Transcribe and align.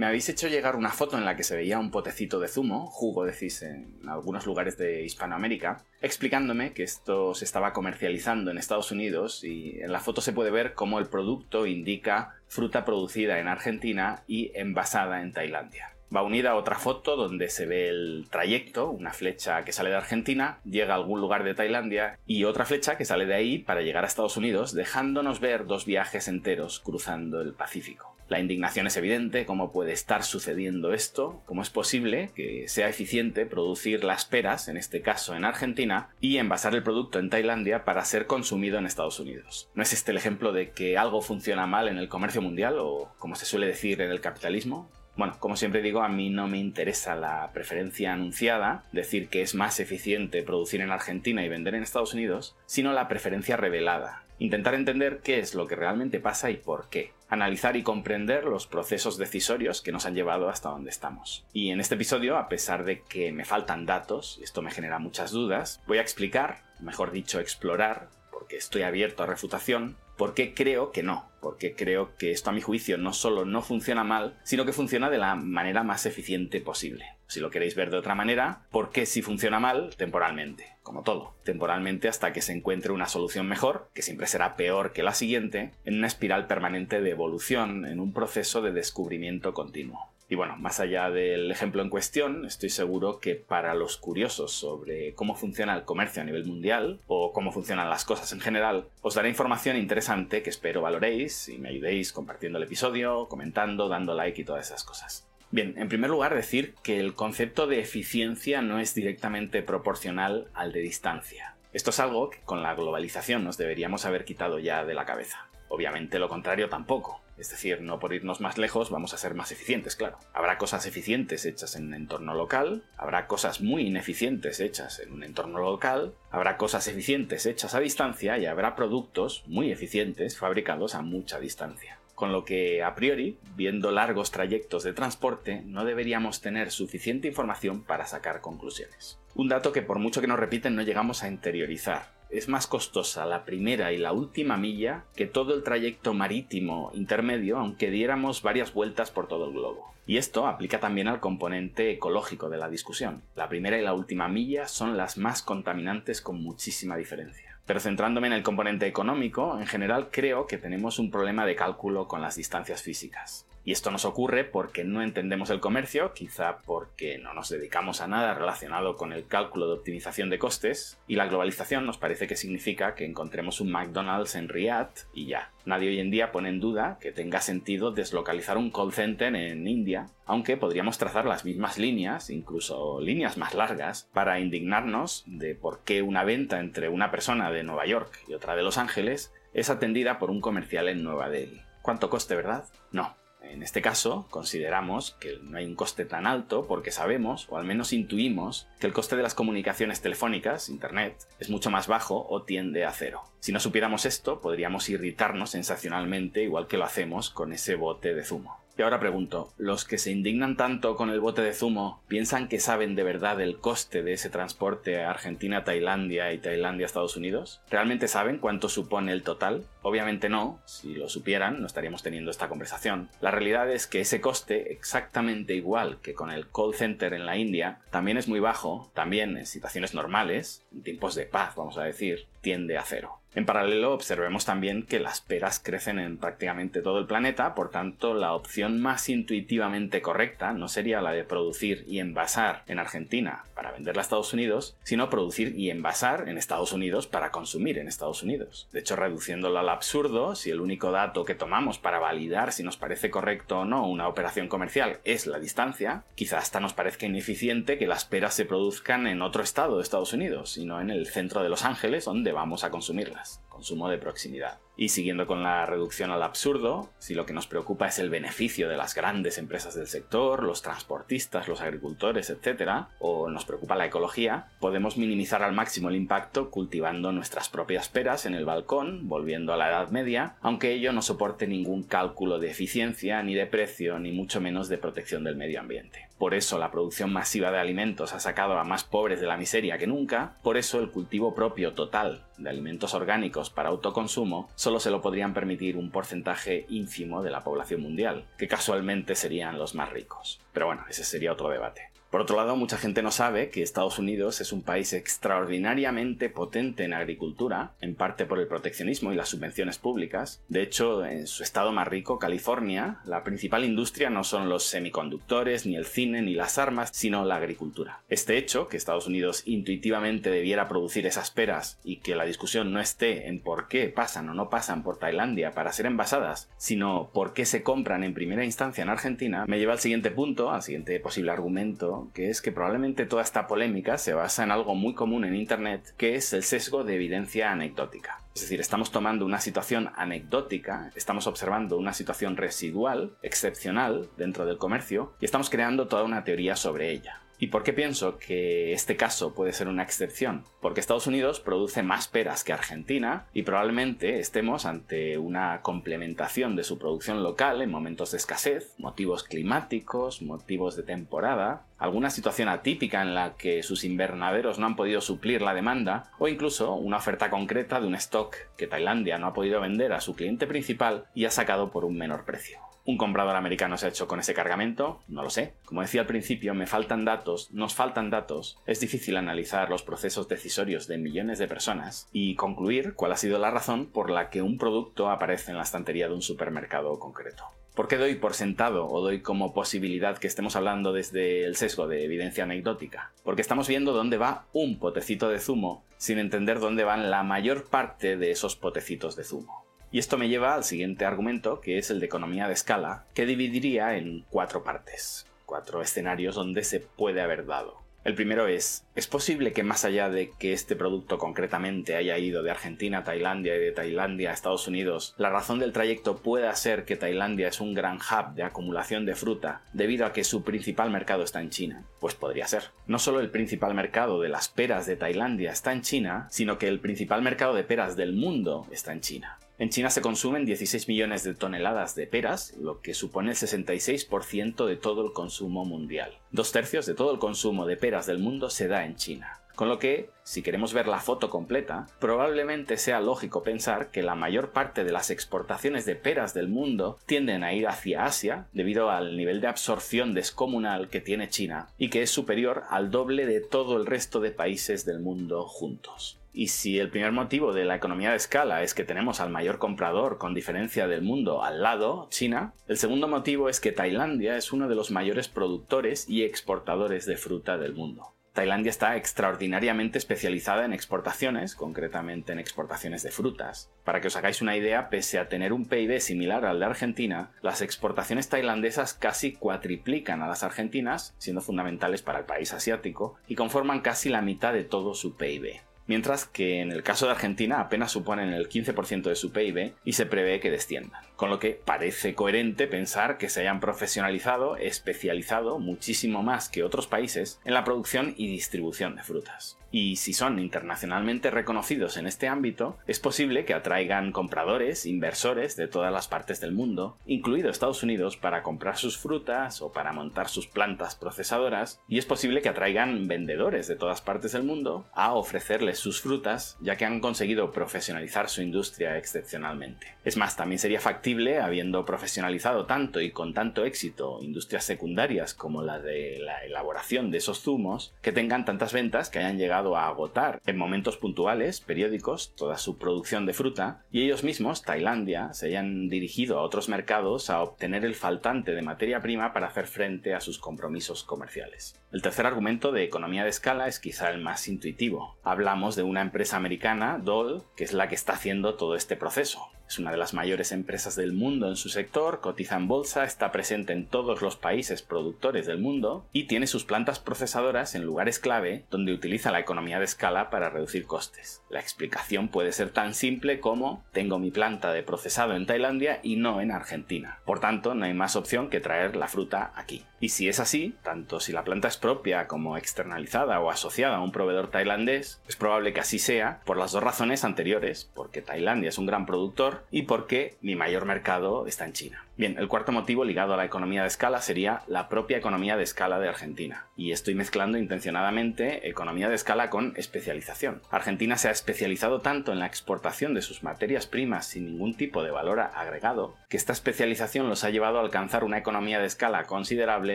Me 0.00 0.06
habéis 0.06 0.30
hecho 0.30 0.48
llegar 0.48 0.76
una 0.76 0.88
foto 0.88 1.18
en 1.18 1.26
la 1.26 1.36
que 1.36 1.44
se 1.44 1.54
veía 1.54 1.78
un 1.78 1.90
potecito 1.90 2.40
de 2.40 2.48
zumo, 2.48 2.86
jugo 2.86 3.26
decís 3.26 3.60
en 3.60 4.00
algunos 4.08 4.46
lugares 4.46 4.78
de 4.78 5.04
Hispanoamérica, 5.04 5.84
explicándome 6.00 6.72
que 6.72 6.84
esto 6.84 7.34
se 7.34 7.44
estaba 7.44 7.74
comercializando 7.74 8.50
en 8.50 8.56
Estados 8.56 8.92
Unidos 8.92 9.44
y 9.44 9.78
en 9.78 9.92
la 9.92 10.00
foto 10.00 10.22
se 10.22 10.32
puede 10.32 10.50
ver 10.50 10.72
cómo 10.72 11.00
el 11.00 11.08
producto 11.08 11.66
indica 11.66 12.36
fruta 12.48 12.86
producida 12.86 13.40
en 13.40 13.48
Argentina 13.48 14.22
y 14.26 14.52
envasada 14.54 15.20
en 15.20 15.34
Tailandia. 15.34 15.92
Va 16.16 16.22
unida 16.22 16.52
a 16.52 16.56
otra 16.56 16.78
foto 16.78 17.14
donde 17.16 17.50
se 17.50 17.66
ve 17.66 17.90
el 17.90 18.26
trayecto, 18.30 18.88
una 18.88 19.12
flecha 19.12 19.66
que 19.66 19.72
sale 19.72 19.90
de 19.90 19.96
Argentina, 19.96 20.60
llega 20.64 20.94
a 20.94 20.96
algún 20.96 21.20
lugar 21.20 21.44
de 21.44 21.52
Tailandia 21.52 22.18
y 22.26 22.44
otra 22.44 22.64
flecha 22.64 22.96
que 22.96 23.04
sale 23.04 23.26
de 23.26 23.34
ahí 23.34 23.58
para 23.58 23.82
llegar 23.82 24.04
a 24.04 24.06
Estados 24.06 24.38
Unidos, 24.38 24.72
dejándonos 24.72 25.40
ver 25.40 25.66
dos 25.66 25.84
viajes 25.84 26.26
enteros 26.26 26.80
cruzando 26.80 27.42
el 27.42 27.52
Pacífico. 27.52 28.16
La 28.30 28.38
indignación 28.38 28.86
es 28.86 28.96
evidente, 28.96 29.44
cómo 29.44 29.72
puede 29.72 29.90
estar 29.90 30.22
sucediendo 30.22 30.92
esto, 30.92 31.42
cómo 31.46 31.62
es 31.62 31.70
posible 31.70 32.30
que 32.36 32.68
sea 32.68 32.88
eficiente 32.88 33.44
producir 33.44 34.04
las 34.04 34.24
peras, 34.24 34.68
en 34.68 34.76
este 34.76 35.02
caso 35.02 35.34
en 35.34 35.44
Argentina, 35.44 36.10
y 36.20 36.36
envasar 36.36 36.76
el 36.76 36.84
producto 36.84 37.18
en 37.18 37.28
Tailandia 37.28 37.84
para 37.84 38.04
ser 38.04 38.28
consumido 38.28 38.78
en 38.78 38.86
Estados 38.86 39.18
Unidos. 39.18 39.68
¿No 39.74 39.82
es 39.82 39.92
este 39.92 40.12
el 40.12 40.16
ejemplo 40.16 40.52
de 40.52 40.70
que 40.70 40.96
algo 40.96 41.22
funciona 41.22 41.66
mal 41.66 41.88
en 41.88 41.98
el 41.98 42.08
comercio 42.08 42.40
mundial 42.40 42.76
o, 42.78 43.12
como 43.18 43.34
se 43.34 43.46
suele 43.46 43.66
decir, 43.66 44.00
en 44.00 44.12
el 44.12 44.20
capitalismo? 44.20 44.88
Bueno, 45.16 45.36
como 45.38 45.56
siempre 45.56 45.82
digo, 45.82 46.02
a 46.02 46.08
mí 46.08 46.30
no 46.30 46.48
me 46.48 46.58
interesa 46.58 47.14
la 47.14 47.50
preferencia 47.52 48.12
anunciada, 48.12 48.84
decir 48.92 49.28
que 49.28 49.42
es 49.42 49.54
más 49.54 49.80
eficiente 49.80 50.42
producir 50.42 50.80
en 50.80 50.90
Argentina 50.90 51.44
y 51.44 51.48
vender 51.48 51.74
en 51.74 51.82
Estados 51.82 52.14
Unidos, 52.14 52.56
sino 52.66 52.92
la 52.92 53.08
preferencia 53.08 53.56
revelada. 53.56 54.24
Intentar 54.38 54.74
entender 54.74 55.20
qué 55.22 55.38
es 55.38 55.54
lo 55.54 55.66
que 55.66 55.76
realmente 55.76 56.18
pasa 56.18 56.50
y 56.50 56.56
por 56.56 56.88
qué. 56.88 57.12
Analizar 57.28 57.76
y 57.76 57.82
comprender 57.82 58.44
los 58.44 58.66
procesos 58.66 59.18
decisorios 59.18 59.82
que 59.82 59.92
nos 59.92 60.06
han 60.06 60.14
llevado 60.14 60.48
hasta 60.48 60.70
donde 60.70 60.88
estamos. 60.88 61.44
Y 61.52 61.70
en 61.70 61.80
este 61.80 61.96
episodio, 61.96 62.38
a 62.38 62.48
pesar 62.48 62.84
de 62.84 63.02
que 63.02 63.32
me 63.32 63.44
faltan 63.44 63.84
datos, 63.84 64.38
y 64.40 64.44
esto 64.44 64.62
me 64.62 64.70
genera 64.70 64.98
muchas 64.98 65.30
dudas, 65.30 65.82
voy 65.86 65.98
a 65.98 66.02
explicar, 66.02 66.62
mejor 66.80 67.12
dicho, 67.12 67.38
explorar, 67.38 68.08
porque 68.32 68.56
estoy 68.56 68.82
abierto 68.82 69.22
a 69.22 69.26
refutación, 69.26 69.98
por 70.16 70.32
qué 70.32 70.54
creo 70.54 70.90
que 70.90 71.02
no, 71.02 71.29
porque 71.40 71.74
creo 71.74 72.14
que 72.16 72.30
esto 72.30 72.50
a 72.50 72.52
mi 72.52 72.60
juicio 72.60 72.98
no 72.98 73.12
solo 73.12 73.44
no 73.44 73.62
funciona 73.62 74.04
mal, 74.04 74.38
sino 74.42 74.64
que 74.64 74.72
funciona 74.72 75.10
de 75.10 75.18
la 75.18 75.34
manera 75.34 75.82
más 75.82 76.06
eficiente 76.06 76.60
posible. 76.60 77.06
Si 77.26 77.40
lo 77.40 77.50
queréis 77.50 77.76
ver 77.76 77.90
de 77.90 77.96
otra 77.96 78.14
manera, 78.14 78.66
¿por 78.70 78.90
qué 78.90 79.06
si 79.06 79.22
funciona 79.22 79.60
mal 79.60 79.94
temporalmente? 79.96 80.66
Como 80.82 81.02
todo, 81.02 81.34
temporalmente 81.44 82.08
hasta 82.08 82.32
que 82.32 82.42
se 82.42 82.52
encuentre 82.52 82.92
una 82.92 83.06
solución 83.06 83.46
mejor, 83.48 83.88
que 83.94 84.02
siempre 84.02 84.26
será 84.26 84.56
peor 84.56 84.92
que 84.92 85.02
la 85.02 85.14
siguiente, 85.14 85.72
en 85.84 85.98
una 85.98 86.08
espiral 86.08 86.46
permanente 86.46 87.00
de 87.00 87.10
evolución, 87.10 87.86
en 87.86 88.00
un 88.00 88.12
proceso 88.12 88.62
de 88.62 88.72
descubrimiento 88.72 89.54
continuo. 89.54 90.10
Y 90.30 90.36
bueno, 90.36 90.56
más 90.56 90.78
allá 90.78 91.10
del 91.10 91.50
ejemplo 91.50 91.82
en 91.82 91.90
cuestión, 91.90 92.46
estoy 92.46 92.70
seguro 92.70 93.18
que 93.18 93.34
para 93.34 93.74
los 93.74 93.96
curiosos 93.96 94.52
sobre 94.52 95.12
cómo 95.14 95.34
funciona 95.34 95.74
el 95.74 95.82
comercio 95.82 96.22
a 96.22 96.24
nivel 96.24 96.44
mundial 96.44 97.00
o 97.08 97.32
cómo 97.32 97.50
funcionan 97.50 97.90
las 97.90 98.04
cosas 98.04 98.32
en 98.32 98.38
general, 98.38 98.86
os 99.02 99.14
daré 99.16 99.28
información 99.28 99.76
interesante 99.76 100.44
que 100.44 100.50
espero 100.50 100.82
valoréis 100.82 101.48
y 101.48 101.58
me 101.58 101.70
ayudéis 101.70 102.12
compartiendo 102.12 102.58
el 102.58 102.64
episodio, 102.64 103.26
comentando, 103.26 103.88
dando 103.88 104.14
like 104.14 104.40
y 104.40 104.44
todas 104.44 104.68
esas 104.68 104.84
cosas. 104.84 105.26
Bien, 105.50 105.74
en 105.76 105.88
primer 105.88 106.10
lugar 106.10 106.32
decir 106.32 106.76
que 106.84 107.00
el 107.00 107.14
concepto 107.14 107.66
de 107.66 107.80
eficiencia 107.80 108.62
no 108.62 108.78
es 108.78 108.94
directamente 108.94 109.64
proporcional 109.64 110.46
al 110.54 110.70
de 110.70 110.78
distancia. 110.78 111.56
Esto 111.72 111.90
es 111.90 111.98
algo 111.98 112.30
que 112.30 112.38
con 112.44 112.62
la 112.62 112.76
globalización 112.76 113.42
nos 113.42 113.58
deberíamos 113.58 114.04
haber 114.04 114.24
quitado 114.24 114.60
ya 114.60 114.84
de 114.84 114.94
la 114.94 115.06
cabeza. 115.06 115.48
Obviamente 115.70 116.20
lo 116.20 116.28
contrario 116.28 116.68
tampoco. 116.68 117.20
Es 117.40 117.50
decir, 117.50 117.80
no 117.80 117.98
por 117.98 118.12
irnos 118.12 118.40
más 118.40 118.58
lejos 118.58 118.90
vamos 118.90 119.14
a 119.14 119.16
ser 119.16 119.34
más 119.34 119.50
eficientes, 119.50 119.96
claro. 119.96 120.18
Habrá 120.34 120.58
cosas 120.58 120.84
eficientes 120.86 121.46
hechas 121.46 121.74
en 121.74 121.86
un 121.86 121.94
entorno 121.94 122.34
local, 122.34 122.84
habrá 122.98 123.26
cosas 123.26 123.62
muy 123.62 123.86
ineficientes 123.86 124.60
hechas 124.60 125.00
en 125.00 125.12
un 125.12 125.24
entorno 125.24 125.58
local, 125.58 126.14
habrá 126.30 126.58
cosas 126.58 126.86
eficientes 126.86 127.46
hechas 127.46 127.74
a 127.74 127.80
distancia 127.80 128.36
y 128.36 128.44
habrá 128.44 128.76
productos 128.76 129.42
muy 129.46 129.72
eficientes 129.72 130.36
fabricados 130.36 130.94
a 130.94 131.02
mucha 131.02 131.40
distancia 131.40 131.98
con 132.20 132.32
lo 132.32 132.44
que 132.44 132.82
a 132.82 132.94
priori, 132.94 133.38
viendo 133.56 133.90
largos 133.90 134.30
trayectos 134.30 134.82
de 134.82 134.92
transporte, 134.92 135.62
no 135.64 135.86
deberíamos 135.86 136.42
tener 136.42 136.70
suficiente 136.70 137.28
información 137.28 137.82
para 137.82 138.04
sacar 138.04 138.42
conclusiones. 138.42 139.18
Un 139.34 139.48
dato 139.48 139.72
que 139.72 139.80
por 139.80 139.98
mucho 139.98 140.20
que 140.20 140.26
nos 140.26 140.38
repiten 140.38 140.76
no 140.76 140.82
llegamos 140.82 141.22
a 141.22 141.28
interiorizar 141.28 142.19
es 142.30 142.48
más 142.48 142.66
costosa 142.66 143.26
la 143.26 143.44
primera 143.44 143.92
y 143.92 143.98
la 143.98 144.12
última 144.12 144.56
milla 144.56 145.04
que 145.16 145.26
todo 145.26 145.54
el 145.54 145.62
trayecto 145.62 146.14
marítimo 146.14 146.90
intermedio, 146.94 147.58
aunque 147.58 147.90
diéramos 147.90 148.42
varias 148.42 148.72
vueltas 148.72 149.10
por 149.10 149.28
todo 149.28 149.46
el 149.46 149.52
globo. 149.52 149.92
Y 150.06 150.16
esto 150.16 150.46
aplica 150.46 150.80
también 150.80 151.08
al 151.08 151.20
componente 151.20 151.90
ecológico 151.90 152.48
de 152.48 152.58
la 152.58 152.68
discusión. 152.68 153.22
La 153.36 153.48
primera 153.48 153.78
y 153.78 153.82
la 153.82 153.94
última 153.94 154.28
milla 154.28 154.66
son 154.66 154.96
las 154.96 155.18
más 155.18 155.42
contaminantes 155.42 156.20
con 156.20 156.42
muchísima 156.42 156.96
diferencia. 156.96 157.58
Pero 157.66 157.78
centrándome 157.78 158.26
en 158.26 158.32
el 158.32 158.42
componente 158.42 158.86
económico, 158.86 159.58
en 159.58 159.66
general 159.66 160.08
creo 160.10 160.46
que 160.46 160.58
tenemos 160.58 160.98
un 160.98 161.10
problema 161.10 161.46
de 161.46 161.54
cálculo 161.54 162.08
con 162.08 162.22
las 162.22 162.34
distancias 162.34 162.82
físicas. 162.82 163.46
Y 163.64 163.72
esto 163.72 163.90
nos 163.90 164.04
ocurre 164.04 164.44
porque 164.44 164.84
no 164.84 165.02
entendemos 165.02 165.50
el 165.50 165.60
comercio, 165.60 166.12
quizá 166.14 166.58
porque 166.58 167.18
no 167.18 167.34
nos 167.34 167.50
dedicamos 167.50 168.00
a 168.00 168.08
nada 168.08 168.34
relacionado 168.34 168.96
con 168.96 169.12
el 169.12 169.26
cálculo 169.26 169.66
de 169.66 169.74
optimización 169.74 170.30
de 170.30 170.38
costes, 170.38 170.98
y 171.06 171.16
la 171.16 171.26
globalización 171.26 171.84
nos 171.84 171.98
parece 171.98 172.26
que 172.26 172.36
significa 172.36 172.94
que 172.94 173.04
encontremos 173.04 173.60
un 173.60 173.70
McDonald's 173.70 174.34
en 174.34 174.48
Riyadh 174.48 174.90
y 175.12 175.26
ya. 175.26 175.52
Nadie 175.66 175.90
hoy 175.90 176.00
en 176.00 176.10
día 176.10 176.32
pone 176.32 176.48
en 176.48 176.60
duda 176.60 176.98
que 177.00 177.12
tenga 177.12 177.40
sentido 177.40 177.90
deslocalizar 177.90 178.56
un 178.56 178.70
call 178.70 178.92
center 178.92 179.34
en 179.34 179.68
India, 179.68 180.06
aunque 180.24 180.56
podríamos 180.56 180.96
trazar 180.96 181.26
las 181.26 181.44
mismas 181.44 181.78
líneas, 181.78 182.30
incluso 182.30 183.00
líneas 183.00 183.36
más 183.36 183.54
largas, 183.54 184.08
para 184.14 184.40
indignarnos 184.40 185.24
de 185.26 185.54
por 185.54 185.80
qué 185.84 186.02
una 186.02 186.24
venta 186.24 186.60
entre 186.60 186.88
una 186.88 187.10
persona 187.10 187.50
de 187.50 187.62
Nueva 187.62 187.86
York 187.86 188.10
y 188.26 188.34
otra 188.34 188.56
de 188.56 188.62
Los 188.62 188.78
Ángeles 188.78 189.34
es 189.52 189.68
atendida 189.68 190.18
por 190.18 190.30
un 190.30 190.40
comercial 190.40 190.88
en 190.88 191.02
Nueva 191.02 191.28
Delhi. 191.28 191.60
¿Cuánto 191.82 192.10
coste, 192.10 192.36
verdad? 192.36 192.64
No, 192.92 193.16
en 193.52 193.62
este 193.62 193.82
caso, 193.82 194.26
consideramos 194.30 195.16
que 195.20 195.38
no 195.42 195.58
hay 195.58 195.66
un 195.66 195.74
coste 195.74 196.04
tan 196.04 196.26
alto 196.26 196.66
porque 196.66 196.90
sabemos, 196.90 197.46
o 197.50 197.56
al 197.56 197.64
menos 197.64 197.92
intuimos, 197.92 198.68
que 198.78 198.86
el 198.86 198.92
coste 198.92 199.16
de 199.16 199.22
las 199.22 199.34
comunicaciones 199.34 200.00
telefónicas, 200.00 200.68
Internet, 200.68 201.16
es 201.38 201.50
mucho 201.50 201.70
más 201.70 201.86
bajo 201.86 202.26
o 202.28 202.42
tiende 202.42 202.84
a 202.84 202.92
cero. 202.92 203.22
Si 203.40 203.52
no 203.52 203.60
supiéramos 203.60 204.06
esto, 204.06 204.40
podríamos 204.40 204.88
irritarnos 204.88 205.50
sensacionalmente 205.50 206.42
igual 206.42 206.66
que 206.66 206.76
lo 206.76 206.84
hacemos 206.84 207.30
con 207.30 207.52
ese 207.52 207.74
bote 207.74 208.14
de 208.14 208.24
zumo. 208.24 208.59
Y 208.80 208.82
ahora 208.82 208.98
pregunto, 208.98 209.52
¿los 209.58 209.84
que 209.84 209.98
se 209.98 210.10
indignan 210.10 210.56
tanto 210.56 210.96
con 210.96 211.10
el 211.10 211.20
bote 211.20 211.42
de 211.42 211.52
zumo 211.52 212.02
piensan 212.08 212.48
que 212.48 212.60
saben 212.60 212.94
de 212.94 213.02
verdad 213.02 213.38
el 213.42 213.58
coste 213.58 214.02
de 214.02 214.14
ese 214.14 214.30
transporte 214.30 215.02
a 215.02 215.10
Argentina, 215.10 215.64
Tailandia 215.64 216.32
y 216.32 216.38
Tailandia, 216.38 216.86
Estados 216.86 217.14
Unidos? 217.14 217.60
¿Realmente 217.68 218.08
saben 218.08 218.38
cuánto 218.38 218.70
supone 218.70 219.12
el 219.12 219.22
total? 219.22 219.66
Obviamente 219.82 220.30
no, 220.30 220.62
si 220.64 220.94
lo 220.94 221.10
supieran 221.10 221.60
no 221.60 221.66
estaríamos 221.66 222.02
teniendo 222.02 222.30
esta 222.30 222.48
conversación. 222.48 223.10
La 223.20 223.30
realidad 223.30 223.70
es 223.70 223.86
que 223.86 224.00
ese 224.00 224.22
coste, 224.22 224.72
exactamente 224.72 225.54
igual 225.54 225.98
que 226.00 226.14
con 226.14 226.30
el 226.30 226.48
call 226.48 226.74
center 226.74 227.12
en 227.12 227.26
la 227.26 227.36
India, 227.36 227.80
también 227.90 228.16
es 228.16 228.28
muy 228.28 228.40
bajo, 228.40 228.90
también 228.94 229.36
en 229.36 229.44
situaciones 229.44 229.92
normales, 229.92 230.64
en 230.72 230.84
tiempos 230.84 231.14
de 231.16 231.26
paz 231.26 231.54
vamos 231.54 231.76
a 231.76 231.84
decir, 231.84 232.28
tiende 232.40 232.78
a 232.78 232.84
cero. 232.86 233.19
En 233.32 233.46
paralelo, 233.46 233.92
observemos 233.92 234.44
también 234.44 234.82
que 234.82 234.98
las 234.98 235.20
peras 235.20 235.60
crecen 235.60 236.00
en 236.00 236.18
prácticamente 236.18 236.82
todo 236.82 236.98
el 236.98 237.06
planeta, 237.06 237.54
por 237.54 237.70
tanto, 237.70 238.12
la 238.12 238.34
opción 238.34 238.80
más 238.80 239.08
intuitivamente 239.08 240.02
correcta 240.02 240.52
no 240.52 240.66
sería 240.66 241.00
la 241.00 241.12
de 241.12 241.22
producir 241.22 241.84
y 241.86 242.00
envasar 242.00 242.64
en 242.66 242.80
Argentina 242.80 243.44
para 243.54 243.70
venderla 243.70 244.00
a 244.00 244.02
Estados 244.02 244.32
Unidos, 244.32 244.76
sino 244.82 245.10
producir 245.10 245.56
y 245.56 245.70
envasar 245.70 246.28
en 246.28 246.38
Estados 246.38 246.72
Unidos 246.72 247.06
para 247.06 247.30
consumir 247.30 247.78
en 247.78 247.86
Estados 247.86 248.24
Unidos. 248.24 248.68
De 248.72 248.80
hecho, 248.80 248.96
reduciéndolo 248.96 249.60
al 249.60 249.68
absurdo, 249.68 250.34
si 250.34 250.50
el 250.50 250.60
único 250.60 250.90
dato 250.90 251.24
que 251.24 251.36
tomamos 251.36 251.78
para 251.78 252.00
validar 252.00 252.50
si 252.50 252.64
nos 252.64 252.76
parece 252.76 253.10
correcto 253.10 253.60
o 253.60 253.64
no 253.64 253.86
una 253.86 254.08
operación 254.08 254.48
comercial 254.48 254.98
es 255.04 255.28
la 255.28 255.38
distancia, 255.38 256.02
quizá 256.16 256.38
hasta 256.38 256.58
nos 256.58 256.74
parezca 256.74 257.06
ineficiente 257.06 257.78
que 257.78 257.86
las 257.86 258.04
peras 258.04 258.34
se 258.34 258.44
produzcan 258.44 259.06
en 259.06 259.22
otro 259.22 259.44
estado 259.44 259.76
de 259.76 259.84
Estados 259.84 260.12
Unidos, 260.12 260.50
sino 260.50 260.80
en 260.80 260.90
el 260.90 261.06
centro 261.06 261.44
de 261.44 261.48
Los 261.48 261.64
Ángeles, 261.64 262.06
donde 262.06 262.32
vamos 262.32 262.64
a 262.64 262.70
consumirlas 262.70 263.19
Yes. 263.20 263.38
Consumo 263.60 263.90
de 263.90 263.98
proximidad. 263.98 264.58
Y 264.74 264.88
siguiendo 264.88 265.26
con 265.26 265.42
la 265.42 265.66
reducción 265.66 266.10
al 266.10 266.22
absurdo, 266.22 266.88
si 266.98 267.12
lo 267.12 267.26
que 267.26 267.34
nos 267.34 267.46
preocupa 267.46 267.88
es 267.88 267.98
el 267.98 268.08
beneficio 268.08 268.70
de 268.70 268.78
las 268.78 268.94
grandes 268.94 269.36
empresas 269.36 269.74
del 269.74 269.86
sector, 269.86 270.42
los 270.42 270.62
transportistas, 270.62 271.46
los 271.46 271.60
agricultores, 271.60 272.30
etc., 272.30 272.86
o 272.98 273.28
nos 273.28 273.44
preocupa 273.44 273.76
la 273.76 273.84
ecología, 273.84 274.46
podemos 274.58 274.96
minimizar 274.96 275.42
al 275.42 275.52
máximo 275.52 275.90
el 275.90 275.96
impacto 275.96 276.50
cultivando 276.50 277.12
nuestras 277.12 277.50
propias 277.50 277.90
peras 277.90 278.24
en 278.24 278.32
el 278.32 278.46
balcón, 278.46 279.06
volviendo 279.06 279.52
a 279.52 279.58
la 279.58 279.68
Edad 279.68 279.90
Media, 279.90 280.36
aunque 280.40 280.72
ello 280.72 280.94
no 280.94 281.02
soporte 281.02 281.46
ningún 281.46 281.82
cálculo 281.82 282.38
de 282.38 282.50
eficiencia, 282.50 283.22
ni 283.22 283.34
de 283.34 283.44
precio, 283.44 283.98
ni 283.98 284.12
mucho 284.12 284.40
menos 284.40 284.70
de 284.70 284.78
protección 284.78 285.24
del 285.24 285.36
medio 285.36 285.60
ambiente. 285.60 286.08
Por 286.16 286.34
eso 286.34 286.58
la 286.58 286.70
producción 286.70 287.12
masiva 287.12 287.50
de 287.50 287.58
alimentos 287.58 288.12
ha 288.12 288.20
sacado 288.20 288.58
a 288.58 288.64
más 288.64 288.84
pobres 288.84 289.20
de 289.20 289.26
la 289.26 289.38
miseria 289.38 289.78
que 289.78 289.86
nunca, 289.86 290.36
por 290.42 290.56
eso 290.56 290.78
el 290.78 290.90
cultivo 290.90 291.34
propio 291.34 291.72
total 291.72 292.24
de 292.36 292.50
alimentos 292.50 292.94
orgánicos 292.94 293.49
para 293.54 293.68
autoconsumo 293.68 294.48
solo 294.54 294.80
se 294.80 294.90
lo 294.90 295.00
podrían 295.00 295.34
permitir 295.34 295.76
un 295.76 295.90
porcentaje 295.90 296.66
ínfimo 296.68 297.22
de 297.22 297.30
la 297.30 297.44
población 297.44 297.82
mundial, 297.82 298.24
que 298.38 298.48
casualmente 298.48 299.14
serían 299.14 299.58
los 299.58 299.74
más 299.74 299.90
ricos. 299.90 300.40
Pero 300.52 300.66
bueno, 300.66 300.84
ese 300.88 301.04
sería 301.04 301.32
otro 301.32 301.48
debate. 301.48 301.89
Por 302.10 302.22
otro 302.22 302.36
lado, 302.36 302.56
mucha 302.56 302.76
gente 302.76 303.02
no 303.02 303.12
sabe 303.12 303.50
que 303.50 303.62
Estados 303.62 304.00
Unidos 304.00 304.40
es 304.40 304.52
un 304.52 304.62
país 304.62 304.92
extraordinariamente 304.92 306.28
potente 306.28 306.82
en 306.82 306.92
agricultura, 306.92 307.70
en 307.80 307.94
parte 307.94 308.26
por 308.26 308.40
el 308.40 308.48
proteccionismo 308.48 309.12
y 309.12 309.16
las 309.16 309.28
subvenciones 309.28 309.78
públicas. 309.78 310.42
De 310.48 310.60
hecho, 310.60 311.06
en 311.06 311.28
su 311.28 311.44
estado 311.44 311.70
más 311.70 311.86
rico, 311.86 312.18
California, 312.18 312.98
la 313.04 313.22
principal 313.22 313.64
industria 313.64 314.10
no 314.10 314.24
son 314.24 314.48
los 314.48 314.64
semiconductores, 314.64 315.66
ni 315.66 315.76
el 315.76 315.86
cine, 315.86 316.20
ni 316.20 316.34
las 316.34 316.58
armas, 316.58 316.90
sino 316.92 317.24
la 317.24 317.36
agricultura. 317.36 318.00
Este 318.08 318.36
hecho, 318.38 318.66
que 318.66 318.76
Estados 318.76 319.06
Unidos 319.06 319.44
intuitivamente 319.46 320.30
debiera 320.30 320.66
producir 320.66 321.06
esas 321.06 321.30
peras 321.30 321.78
y 321.84 321.98
que 321.98 322.16
la 322.16 322.24
discusión 322.24 322.72
no 322.72 322.80
esté 322.80 323.28
en 323.28 323.38
por 323.38 323.68
qué 323.68 323.86
pasan 323.88 324.28
o 324.28 324.34
no 324.34 324.50
pasan 324.50 324.82
por 324.82 324.98
Tailandia 324.98 325.52
para 325.52 325.72
ser 325.72 325.86
envasadas, 325.86 326.48
sino 326.56 327.10
por 327.14 327.34
qué 327.34 327.46
se 327.46 327.62
compran 327.62 328.02
en 328.02 328.14
primera 328.14 328.44
instancia 328.44 328.82
en 328.82 328.88
Argentina, 328.88 329.44
me 329.46 329.60
lleva 329.60 329.74
al 329.74 329.78
siguiente 329.78 330.10
punto, 330.10 330.50
al 330.50 330.62
siguiente 330.62 330.98
posible 330.98 331.30
argumento 331.30 331.99
que 332.14 332.30
es 332.30 332.40
que 332.40 332.52
probablemente 332.52 333.06
toda 333.06 333.22
esta 333.22 333.46
polémica 333.46 333.98
se 333.98 334.14
basa 334.14 334.42
en 334.42 334.50
algo 334.50 334.74
muy 334.74 334.94
común 334.94 335.24
en 335.24 335.36
Internet, 335.36 335.94
que 335.96 336.14
es 336.14 336.32
el 336.32 336.42
sesgo 336.42 336.84
de 336.84 336.94
evidencia 336.94 337.50
anecdótica. 337.50 338.20
Es 338.34 338.42
decir, 338.42 338.60
estamos 338.60 338.90
tomando 338.90 339.26
una 339.26 339.40
situación 339.40 339.90
anecdótica, 339.96 340.92
estamos 340.94 341.26
observando 341.26 341.76
una 341.76 341.92
situación 341.92 342.36
residual, 342.36 343.16
excepcional, 343.22 344.08
dentro 344.16 344.46
del 344.46 344.58
comercio, 344.58 345.12
y 345.20 345.24
estamos 345.24 345.50
creando 345.50 345.88
toda 345.88 346.04
una 346.04 346.24
teoría 346.24 346.56
sobre 346.56 346.90
ella. 346.90 347.20
¿Y 347.42 347.46
por 347.46 347.62
qué 347.62 347.72
pienso 347.72 348.18
que 348.18 348.74
este 348.74 348.98
caso 348.98 349.32
puede 349.32 349.54
ser 349.54 349.66
una 349.66 349.82
excepción? 349.82 350.44
Porque 350.60 350.78
Estados 350.78 351.06
Unidos 351.06 351.40
produce 351.40 351.82
más 351.82 352.06
peras 352.06 352.44
que 352.44 352.52
Argentina 352.52 353.28
y 353.32 353.44
probablemente 353.44 354.20
estemos 354.20 354.66
ante 354.66 355.16
una 355.16 355.62
complementación 355.62 356.54
de 356.54 356.64
su 356.64 356.78
producción 356.78 357.22
local 357.22 357.62
en 357.62 357.70
momentos 357.70 358.10
de 358.10 358.18
escasez, 358.18 358.74
motivos 358.76 359.24
climáticos, 359.24 360.20
motivos 360.20 360.76
de 360.76 360.82
temporada, 360.82 361.64
alguna 361.78 362.10
situación 362.10 362.50
atípica 362.50 363.00
en 363.00 363.14
la 363.14 363.32
que 363.36 363.62
sus 363.62 363.84
invernaderos 363.84 364.58
no 364.58 364.66
han 364.66 364.76
podido 364.76 365.00
suplir 365.00 365.40
la 365.40 365.54
demanda 365.54 366.12
o 366.18 366.28
incluso 366.28 366.74
una 366.74 366.98
oferta 366.98 367.30
concreta 367.30 367.80
de 367.80 367.86
un 367.86 367.94
stock 367.94 368.36
que 368.58 368.66
Tailandia 368.66 369.16
no 369.16 369.28
ha 369.28 369.32
podido 369.32 369.62
vender 369.62 369.94
a 369.94 370.02
su 370.02 370.14
cliente 370.14 370.46
principal 370.46 371.06
y 371.14 371.24
ha 371.24 371.30
sacado 371.30 371.70
por 371.70 371.86
un 371.86 371.96
menor 371.96 372.26
precio. 372.26 372.69
¿Un 372.90 372.96
comprador 372.96 373.36
americano 373.36 373.78
se 373.78 373.86
ha 373.86 373.90
hecho 373.90 374.08
con 374.08 374.18
ese 374.18 374.34
cargamento? 374.34 374.98
No 375.06 375.22
lo 375.22 375.30
sé. 375.30 375.54
Como 375.64 375.80
decía 375.80 376.00
al 376.00 376.08
principio, 376.08 376.54
me 376.54 376.66
faltan 376.66 377.04
datos, 377.04 377.48
nos 377.52 377.72
faltan 377.72 378.10
datos. 378.10 378.58
Es 378.66 378.80
difícil 378.80 379.16
analizar 379.16 379.70
los 379.70 379.84
procesos 379.84 380.26
decisorios 380.26 380.88
de 380.88 380.98
millones 380.98 381.38
de 381.38 381.46
personas 381.46 382.08
y 382.12 382.34
concluir 382.34 382.94
cuál 382.94 383.12
ha 383.12 383.16
sido 383.16 383.38
la 383.38 383.52
razón 383.52 383.86
por 383.86 384.10
la 384.10 384.28
que 384.28 384.42
un 384.42 384.58
producto 384.58 385.08
aparece 385.08 385.52
en 385.52 385.58
la 385.58 385.62
estantería 385.62 386.08
de 386.08 386.14
un 386.14 386.22
supermercado 386.22 386.98
concreto. 386.98 387.44
¿Por 387.76 387.86
qué 387.86 387.96
doy 387.96 388.16
por 388.16 388.34
sentado 388.34 388.88
o 388.88 389.00
doy 389.00 389.20
como 389.20 389.54
posibilidad 389.54 390.18
que 390.18 390.26
estemos 390.26 390.56
hablando 390.56 390.92
desde 390.92 391.44
el 391.44 391.54
sesgo 391.54 391.86
de 391.86 392.04
evidencia 392.04 392.42
anecdótica? 392.42 393.12
Porque 393.22 393.42
estamos 393.42 393.68
viendo 393.68 393.92
dónde 393.92 394.16
va 394.16 394.46
un 394.52 394.80
potecito 394.80 395.28
de 395.28 395.38
zumo 395.38 395.84
sin 395.96 396.18
entender 396.18 396.58
dónde 396.58 396.82
van 396.82 397.08
la 397.08 397.22
mayor 397.22 397.66
parte 397.66 398.16
de 398.16 398.32
esos 398.32 398.56
potecitos 398.56 399.14
de 399.14 399.22
zumo. 399.22 399.69
Y 399.92 399.98
esto 399.98 400.16
me 400.18 400.28
lleva 400.28 400.54
al 400.54 400.64
siguiente 400.64 401.04
argumento, 401.04 401.60
que 401.60 401.78
es 401.78 401.90
el 401.90 402.00
de 402.00 402.06
economía 402.06 402.46
de 402.46 402.54
escala, 402.54 403.04
que 403.14 403.26
dividiría 403.26 403.96
en 403.96 404.24
cuatro 404.30 404.62
partes, 404.62 405.26
cuatro 405.46 405.82
escenarios 405.82 406.36
donde 406.36 406.62
se 406.62 406.80
puede 406.80 407.20
haber 407.20 407.46
dado. 407.46 407.80
El 408.02 408.14
primero 408.14 408.46
es, 408.46 408.86
¿es 408.94 409.06
posible 409.06 409.52
que 409.52 409.62
más 409.62 409.84
allá 409.84 410.08
de 410.08 410.30
que 410.38 410.54
este 410.54 410.74
producto 410.74 411.18
concretamente 411.18 411.96
haya 411.96 412.16
ido 412.16 412.42
de 412.42 412.50
Argentina 412.50 412.98
a 412.98 413.04
Tailandia 413.04 413.54
y 413.56 413.58
de 413.58 413.72
Tailandia 413.72 414.30
a 414.30 414.32
Estados 414.32 414.66
Unidos, 414.68 415.14
la 415.18 415.28
razón 415.28 415.58
del 415.58 415.74
trayecto 415.74 416.16
pueda 416.16 416.54
ser 416.54 416.86
que 416.86 416.96
Tailandia 416.96 417.48
es 417.48 417.60
un 417.60 417.74
gran 417.74 417.96
hub 417.96 418.34
de 418.34 418.42
acumulación 418.42 419.04
de 419.04 419.16
fruta 419.16 419.60
debido 419.74 420.06
a 420.06 420.14
que 420.14 420.24
su 420.24 420.44
principal 420.44 420.90
mercado 420.90 421.24
está 421.24 421.42
en 421.42 421.50
China? 421.50 421.84
Pues 422.00 422.14
podría 422.14 422.46
ser. 422.46 422.70
No 422.86 422.98
solo 422.98 423.20
el 423.20 423.30
principal 423.30 423.74
mercado 423.74 424.22
de 424.22 424.30
las 424.30 424.48
peras 424.48 424.86
de 424.86 424.96
Tailandia 424.96 425.52
está 425.52 425.74
en 425.74 425.82
China, 425.82 426.26
sino 426.30 426.56
que 426.56 426.68
el 426.68 426.80
principal 426.80 427.20
mercado 427.20 427.52
de 427.52 427.64
peras 427.64 427.96
del 427.96 428.14
mundo 428.14 428.66
está 428.70 428.94
en 428.94 429.02
China. 429.02 429.38
En 429.60 429.68
China 429.68 429.90
se 429.90 430.00
consumen 430.00 430.46
16 430.46 430.88
millones 430.88 431.22
de 431.22 431.34
toneladas 431.34 431.94
de 431.94 432.06
peras, 432.06 432.54
lo 432.58 432.80
que 432.80 432.94
supone 432.94 433.32
el 433.32 433.36
66% 433.36 434.64
de 434.64 434.76
todo 434.76 435.04
el 435.04 435.12
consumo 435.12 435.66
mundial. 435.66 436.16
Dos 436.30 436.50
tercios 436.50 436.86
de 436.86 436.94
todo 436.94 437.12
el 437.12 437.18
consumo 437.18 437.66
de 437.66 437.76
peras 437.76 438.06
del 438.06 438.20
mundo 438.20 438.48
se 438.48 438.68
da 438.68 438.86
en 438.86 438.96
China. 438.96 439.42
Con 439.56 439.68
lo 439.68 439.78
que, 439.78 440.08
si 440.22 440.40
queremos 440.40 440.72
ver 440.72 440.88
la 440.88 441.00
foto 441.00 441.28
completa, 441.28 441.88
probablemente 441.98 442.78
sea 442.78 443.02
lógico 443.02 443.42
pensar 443.42 443.90
que 443.90 444.02
la 444.02 444.14
mayor 444.14 444.52
parte 444.52 444.82
de 444.82 444.92
las 444.92 445.10
exportaciones 445.10 445.84
de 445.84 445.94
peras 445.94 446.32
del 446.32 446.48
mundo 446.48 446.98
tienden 447.04 447.44
a 447.44 447.52
ir 447.52 447.68
hacia 447.68 448.06
Asia 448.06 448.46
debido 448.54 448.88
al 448.88 449.14
nivel 449.18 449.42
de 449.42 449.48
absorción 449.48 450.14
descomunal 450.14 450.88
que 450.88 451.02
tiene 451.02 451.28
China 451.28 451.68
y 451.76 451.90
que 451.90 452.00
es 452.00 452.10
superior 452.10 452.62
al 452.70 452.90
doble 452.90 453.26
de 453.26 453.42
todo 453.42 453.76
el 453.76 453.84
resto 453.84 454.20
de 454.20 454.30
países 454.30 454.86
del 454.86 455.00
mundo 455.00 455.44
juntos. 455.46 456.19
Y 456.32 456.48
si 456.48 456.78
el 456.78 456.90
primer 456.90 457.12
motivo 457.12 457.52
de 457.52 457.64
la 457.64 457.74
economía 457.74 458.10
de 458.10 458.16
escala 458.16 458.62
es 458.62 458.72
que 458.72 458.84
tenemos 458.84 459.20
al 459.20 459.30
mayor 459.30 459.58
comprador 459.58 460.18
con 460.18 460.34
diferencia 460.34 460.86
del 460.86 461.02
mundo 461.02 461.42
al 461.42 461.62
lado, 461.62 462.06
China, 462.10 462.54
el 462.68 462.76
segundo 462.76 463.08
motivo 463.08 463.48
es 463.48 463.60
que 463.60 463.72
Tailandia 463.72 464.36
es 464.36 464.52
uno 464.52 464.68
de 464.68 464.76
los 464.76 464.90
mayores 464.90 465.28
productores 465.28 466.08
y 466.08 466.22
exportadores 466.22 467.06
de 467.06 467.16
fruta 467.16 467.58
del 467.58 467.74
mundo. 467.74 468.14
Tailandia 468.32 468.70
está 468.70 468.96
extraordinariamente 468.96 469.98
especializada 469.98 470.64
en 470.64 470.72
exportaciones, 470.72 471.56
concretamente 471.56 472.32
en 472.32 472.38
exportaciones 472.38 473.02
de 473.02 473.10
frutas. 473.10 473.72
Para 473.82 474.00
que 474.00 474.06
os 474.06 474.14
hagáis 474.14 474.40
una 474.40 474.56
idea, 474.56 474.88
pese 474.88 475.18
a 475.18 475.28
tener 475.28 475.52
un 475.52 475.66
PIB 475.66 476.00
similar 476.00 476.44
al 476.44 476.60
de 476.60 476.66
Argentina, 476.66 477.32
las 477.42 477.60
exportaciones 477.60 478.28
tailandesas 478.28 478.94
casi 478.94 479.32
cuatriplican 479.32 480.22
a 480.22 480.28
las 480.28 480.44
argentinas, 480.44 481.12
siendo 481.18 481.40
fundamentales 481.40 482.02
para 482.02 482.20
el 482.20 482.24
país 482.24 482.52
asiático, 482.52 483.16
y 483.26 483.34
conforman 483.34 483.80
casi 483.80 484.08
la 484.08 484.22
mitad 484.22 484.52
de 484.52 484.62
todo 484.62 484.94
su 484.94 485.16
PIB 485.16 485.60
mientras 485.90 486.24
que 486.24 486.60
en 486.60 486.70
el 486.70 486.84
caso 486.84 487.06
de 487.06 487.10
Argentina 487.10 487.58
apenas 487.58 487.90
suponen 487.90 488.32
el 488.32 488.48
15% 488.48 489.02
de 489.02 489.16
su 489.16 489.32
PIB 489.32 489.74
y 489.84 489.94
se 489.94 490.06
prevé 490.06 490.38
que 490.38 490.48
desciendan. 490.48 491.02
Con 491.16 491.30
lo 491.30 491.40
que 491.40 491.60
parece 491.64 492.14
coherente 492.14 492.68
pensar 492.68 493.18
que 493.18 493.28
se 493.28 493.40
hayan 493.40 493.58
profesionalizado, 493.58 494.56
especializado 494.56 495.58
muchísimo 495.58 496.22
más 496.22 496.48
que 496.48 496.62
otros 496.62 496.86
países 496.86 497.40
en 497.44 497.54
la 497.54 497.64
producción 497.64 498.14
y 498.16 498.28
distribución 498.28 498.94
de 498.94 499.02
frutas 499.02 499.59
y 499.70 499.96
si 499.96 500.12
son 500.12 500.38
internacionalmente 500.38 501.30
reconocidos 501.30 501.96
en 501.96 502.06
este 502.06 502.28
ámbito, 502.28 502.78
es 502.86 502.98
posible 502.98 503.44
que 503.44 503.54
atraigan 503.54 504.12
compradores, 504.12 504.86
inversores 504.86 505.56
de 505.56 505.68
todas 505.68 505.92
las 505.92 506.08
partes 506.08 506.40
del 506.40 506.52
mundo, 506.52 506.96
incluido 507.06 507.50
Estados 507.50 507.82
Unidos, 507.82 508.16
para 508.16 508.42
comprar 508.42 508.76
sus 508.76 508.98
frutas 508.98 509.62
o 509.62 509.72
para 509.72 509.92
montar 509.92 510.28
sus 510.28 510.46
plantas 510.46 510.96
procesadoras, 510.96 511.80
y 511.88 511.98
es 511.98 512.06
posible 512.06 512.42
que 512.42 512.48
atraigan 512.48 513.06
vendedores 513.08 513.68
de 513.68 513.76
todas 513.76 514.00
partes 514.00 514.32
del 514.32 514.42
mundo 514.42 514.86
a 514.92 515.14
ofrecerles 515.14 515.78
sus 515.78 516.00
frutas, 516.00 516.56
ya 516.60 516.76
que 516.76 516.84
han 516.84 517.00
conseguido 517.00 517.52
profesionalizar 517.52 518.28
su 518.28 518.42
industria 518.42 518.96
excepcionalmente. 518.96 519.94
Es 520.04 520.16
más, 520.16 520.36
también 520.36 520.58
sería 520.58 520.80
factible, 520.80 521.40
habiendo 521.40 521.84
profesionalizado 521.84 522.66
tanto 522.66 523.00
y 523.00 523.10
con 523.10 523.34
tanto 523.34 523.64
éxito 523.64 524.18
industrias 524.22 524.64
secundarias 524.64 525.34
como 525.34 525.62
la 525.62 525.78
de 525.78 526.18
la 526.20 526.44
elaboración 526.44 527.10
de 527.10 527.18
esos 527.18 527.40
zumos, 527.40 527.92
que 528.02 528.12
tengan 528.12 528.44
tantas 528.44 528.72
ventas 528.72 529.10
que 529.10 529.18
hayan 529.18 529.38
llegado 529.38 529.59
a 529.60 529.86
agotar 529.86 530.40
en 530.46 530.56
momentos 530.56 530.96
puntuales, 530.96 531.60
periódicos, 531.60 532.34
toda 532.34 532.58
su 532.58 532.78
producción 532.78 533.26
de 533.26 533.32
fruta, 533.32 533.84
y 533.90 534.02
ellos 534.02 534.24
mismos, 534.24 534.62
Tailandia, 534.62 535.32
se 535.32 535.46
hayan 535.46 535.88
dirigido 535.88 536.38
a 536.38 536.42
otros 536.42 536.68
mercados 536.68 537.30
a 537.30 537.42
obtener 537.42 537.84
el 537.84 537.94
faltante 537.94 538.52
de 538.52 538.62
materia 538.62 539.00
prima 539.00 539.32
para 539.32 539.48
hacer 539.48 539.66
frente 539.66 540.14
a 540.14 540.20
sus 540.20 540.38
compromisos 540.38 541.04
comerciales. 541.04 541.80
El 541.92 542.02
tercer 542.02 542.26
argumento 542.26 542.72
de 542.72 542.84
economía 542.84 543.24
de 543.24 543.30
escala 543.30 543.68
es 543.68 543.80
quizá 543.80 544.10
el 544.10 544.20
más 544.20 544.48
intuitivo. 544.48 545.18
Hablamos 545.22 545.76
de 545.76 545.82
una 545.82 546.00
empresa 546.00 546.36
americana, 546.36 546.98
Dole, 547.02 547.42
que 547.56 547.64
es 547.64 547.72
la 547.72 547.88
que 547.88 547.94
está 547.94 548.12
haciendo 548.14 548.54
todo 548.54 548.74
este 548.74 548.96
proceso. 548.96 549.40
Es 549.70 549.78
una 549.78 549.92
de 549.92 549.98
las 549.98 550.14
mayores 550.14 550.50
empresas 550.50 550.96
del 550.96 551.12
mundo 551.12 551.48
en 551.48 551.54
su 551.54 551.68
sector, 551.68 552.18
cotiza 552.20 552.56
en 552.56 552.66
bolsa, 552.66 553.04
está 553.04 553.30
presente 553.30 553.72
en 553.72 553.86
todos 553.86 554.20
los 554.20 554.34
países 554.34 554.82
productores 554.82 555.46
del 555.46 555.60
mundo 555.60 556.04
y 556.12 556.24
tiene 556.24 556.48
sus 556.48 556.64
plantas 556.64 556.98
procesadoras 556.98 557.76
en 557.76 557.84
lugares 557.84 558.18
clave 558.18 558.64
donde 558.72 558.92
utiliza 558.92 559.30
la 559.30 559.38
economía 559.38 559.78
de 559.78 559.84
escala 559.84 560.28
para 560.28 560.50
reducir 560.50 560.86
costes. 560.86 561.40
La 561.50 561.60
explicación 561.60 562.26
puede 562.26 562.50
ser 562.50 562.70
tan 562.70 562.94
simple 562.94 563.38
como 563.38 563.84
tengo 563.92 564.18
mi 564.18 564.32
planta 564.32 564.72
de 564.72 564.82
procesado 564.82 565.36
en 565.36 565.46
Tailandia 565.46 566.00
y 566.02 566.16
no 566.16 566.40
en 566.40 566.50
Argentina. 566.50 567.20
Por 567.24 567.38
tanto, 567.38 567.76
no 567.76 567.84
hay 567.84 567.94
más 567.94 568.16
opción 568.16 568.50
que 568.50 568.58
traer 568.58 568.96
la 568.96 569.06
fruta 569.06 569.52
aquí. 569.54 569.84
Y 570.00 570.08
si 570.08 570.28
es 570.28 570.40
así, 570.40 570.74
tanto 570.82 571.20
si 571.20 571.30
la 571.30 571.44
planta 571.44 571.68
es 571.68 571.76
propia 571.76 572.26
como 572.26 572.56
externalizada 572.56 573.38
o 573.38 573.50
asociada 573.50 573.98
a 573.98 574.02
un 574.02 574.12
proveedor 574.12 574.50
tailandés, 574.50 575.20
es 575.28 575.36
probable 575.36 575.72
que 575.74 575.80
así 575.80 575.98
sea 576.00 576.40
por 576.44 576.56
las 576.56 576.72
dos 576.72 576.82
razones 576.82 577.22
anteriores, 577.22 577.88
porque 577.94 578.22
Tailandia 578.22 578.70
es 578.70 578.78
un 578.78 578.86
gran 578.86 579.04
productor 579.04 579.59
exterior 579.60 579.70
y 579.70 579.82
porque 579.82 580.36
mi 580.40 580.56
mayor 580.56 580.84
mercado 580.84 581.46
está 581.46 581.64
en 581.64 581.72
China. 581.72 582.04
Bien, 582.16 582.36
el 582.38 582.48
cuarto 582.48 582.70
motivo 582.70 583.04
ligado 583.04 583.32
a 583.32 583.36
la 583.36 583.46
economía 583.46 583.82
de 583.82 583.88
escala 583.88 584.20
sería 584.20 584.62
la 584.66 584.88
propia 584.88 585.16
economía 585.16 585.56
de 585.56 585.62
escala 585.62 585.98
de 585.98 586.08
Argentina. 586.08 586.66
Y 586.76 586.92
estoy 586.92 587.14
mezclando 587.14 587.56
intencionadamente 587.56 588.68
economía 588.68 589.08
de 589.08 589.14
escala 589.14 589.48
con 589.48 589.72
especialización. 589.76 590.60
Argentina 590.70 591.16
se 591.16 591.28
ha 591.28 591.30
especializado 591.30 592.00
tanto 592.00 592.32
en 592.32 592.38
la 592.38 592.46
exportación 592.46 593.14
de 593.14 593.22
sus 593.22 593.42
materias 593.42 593.86
primas 593.86 594.26
sin 594.26 594.44
ningún 594.44 594.74
tipo 594.74 595.02
de 595.02 595.10
valor 595.10 595.40
agregado, 595.40 596.14
que 596.28 596.36
esta 596.36 596.52
especialización 596.52 597.28
los 597.28 597.44
ha 597.44 597.50
llevado 597.50 597.78
a 597.78 597.82
alcanzar 597.82 598.24
una 598.24 598.38
economía 598.38 598.80
de 598.80 598.86
escala 598.86 599.24
considerable 599.24 599.94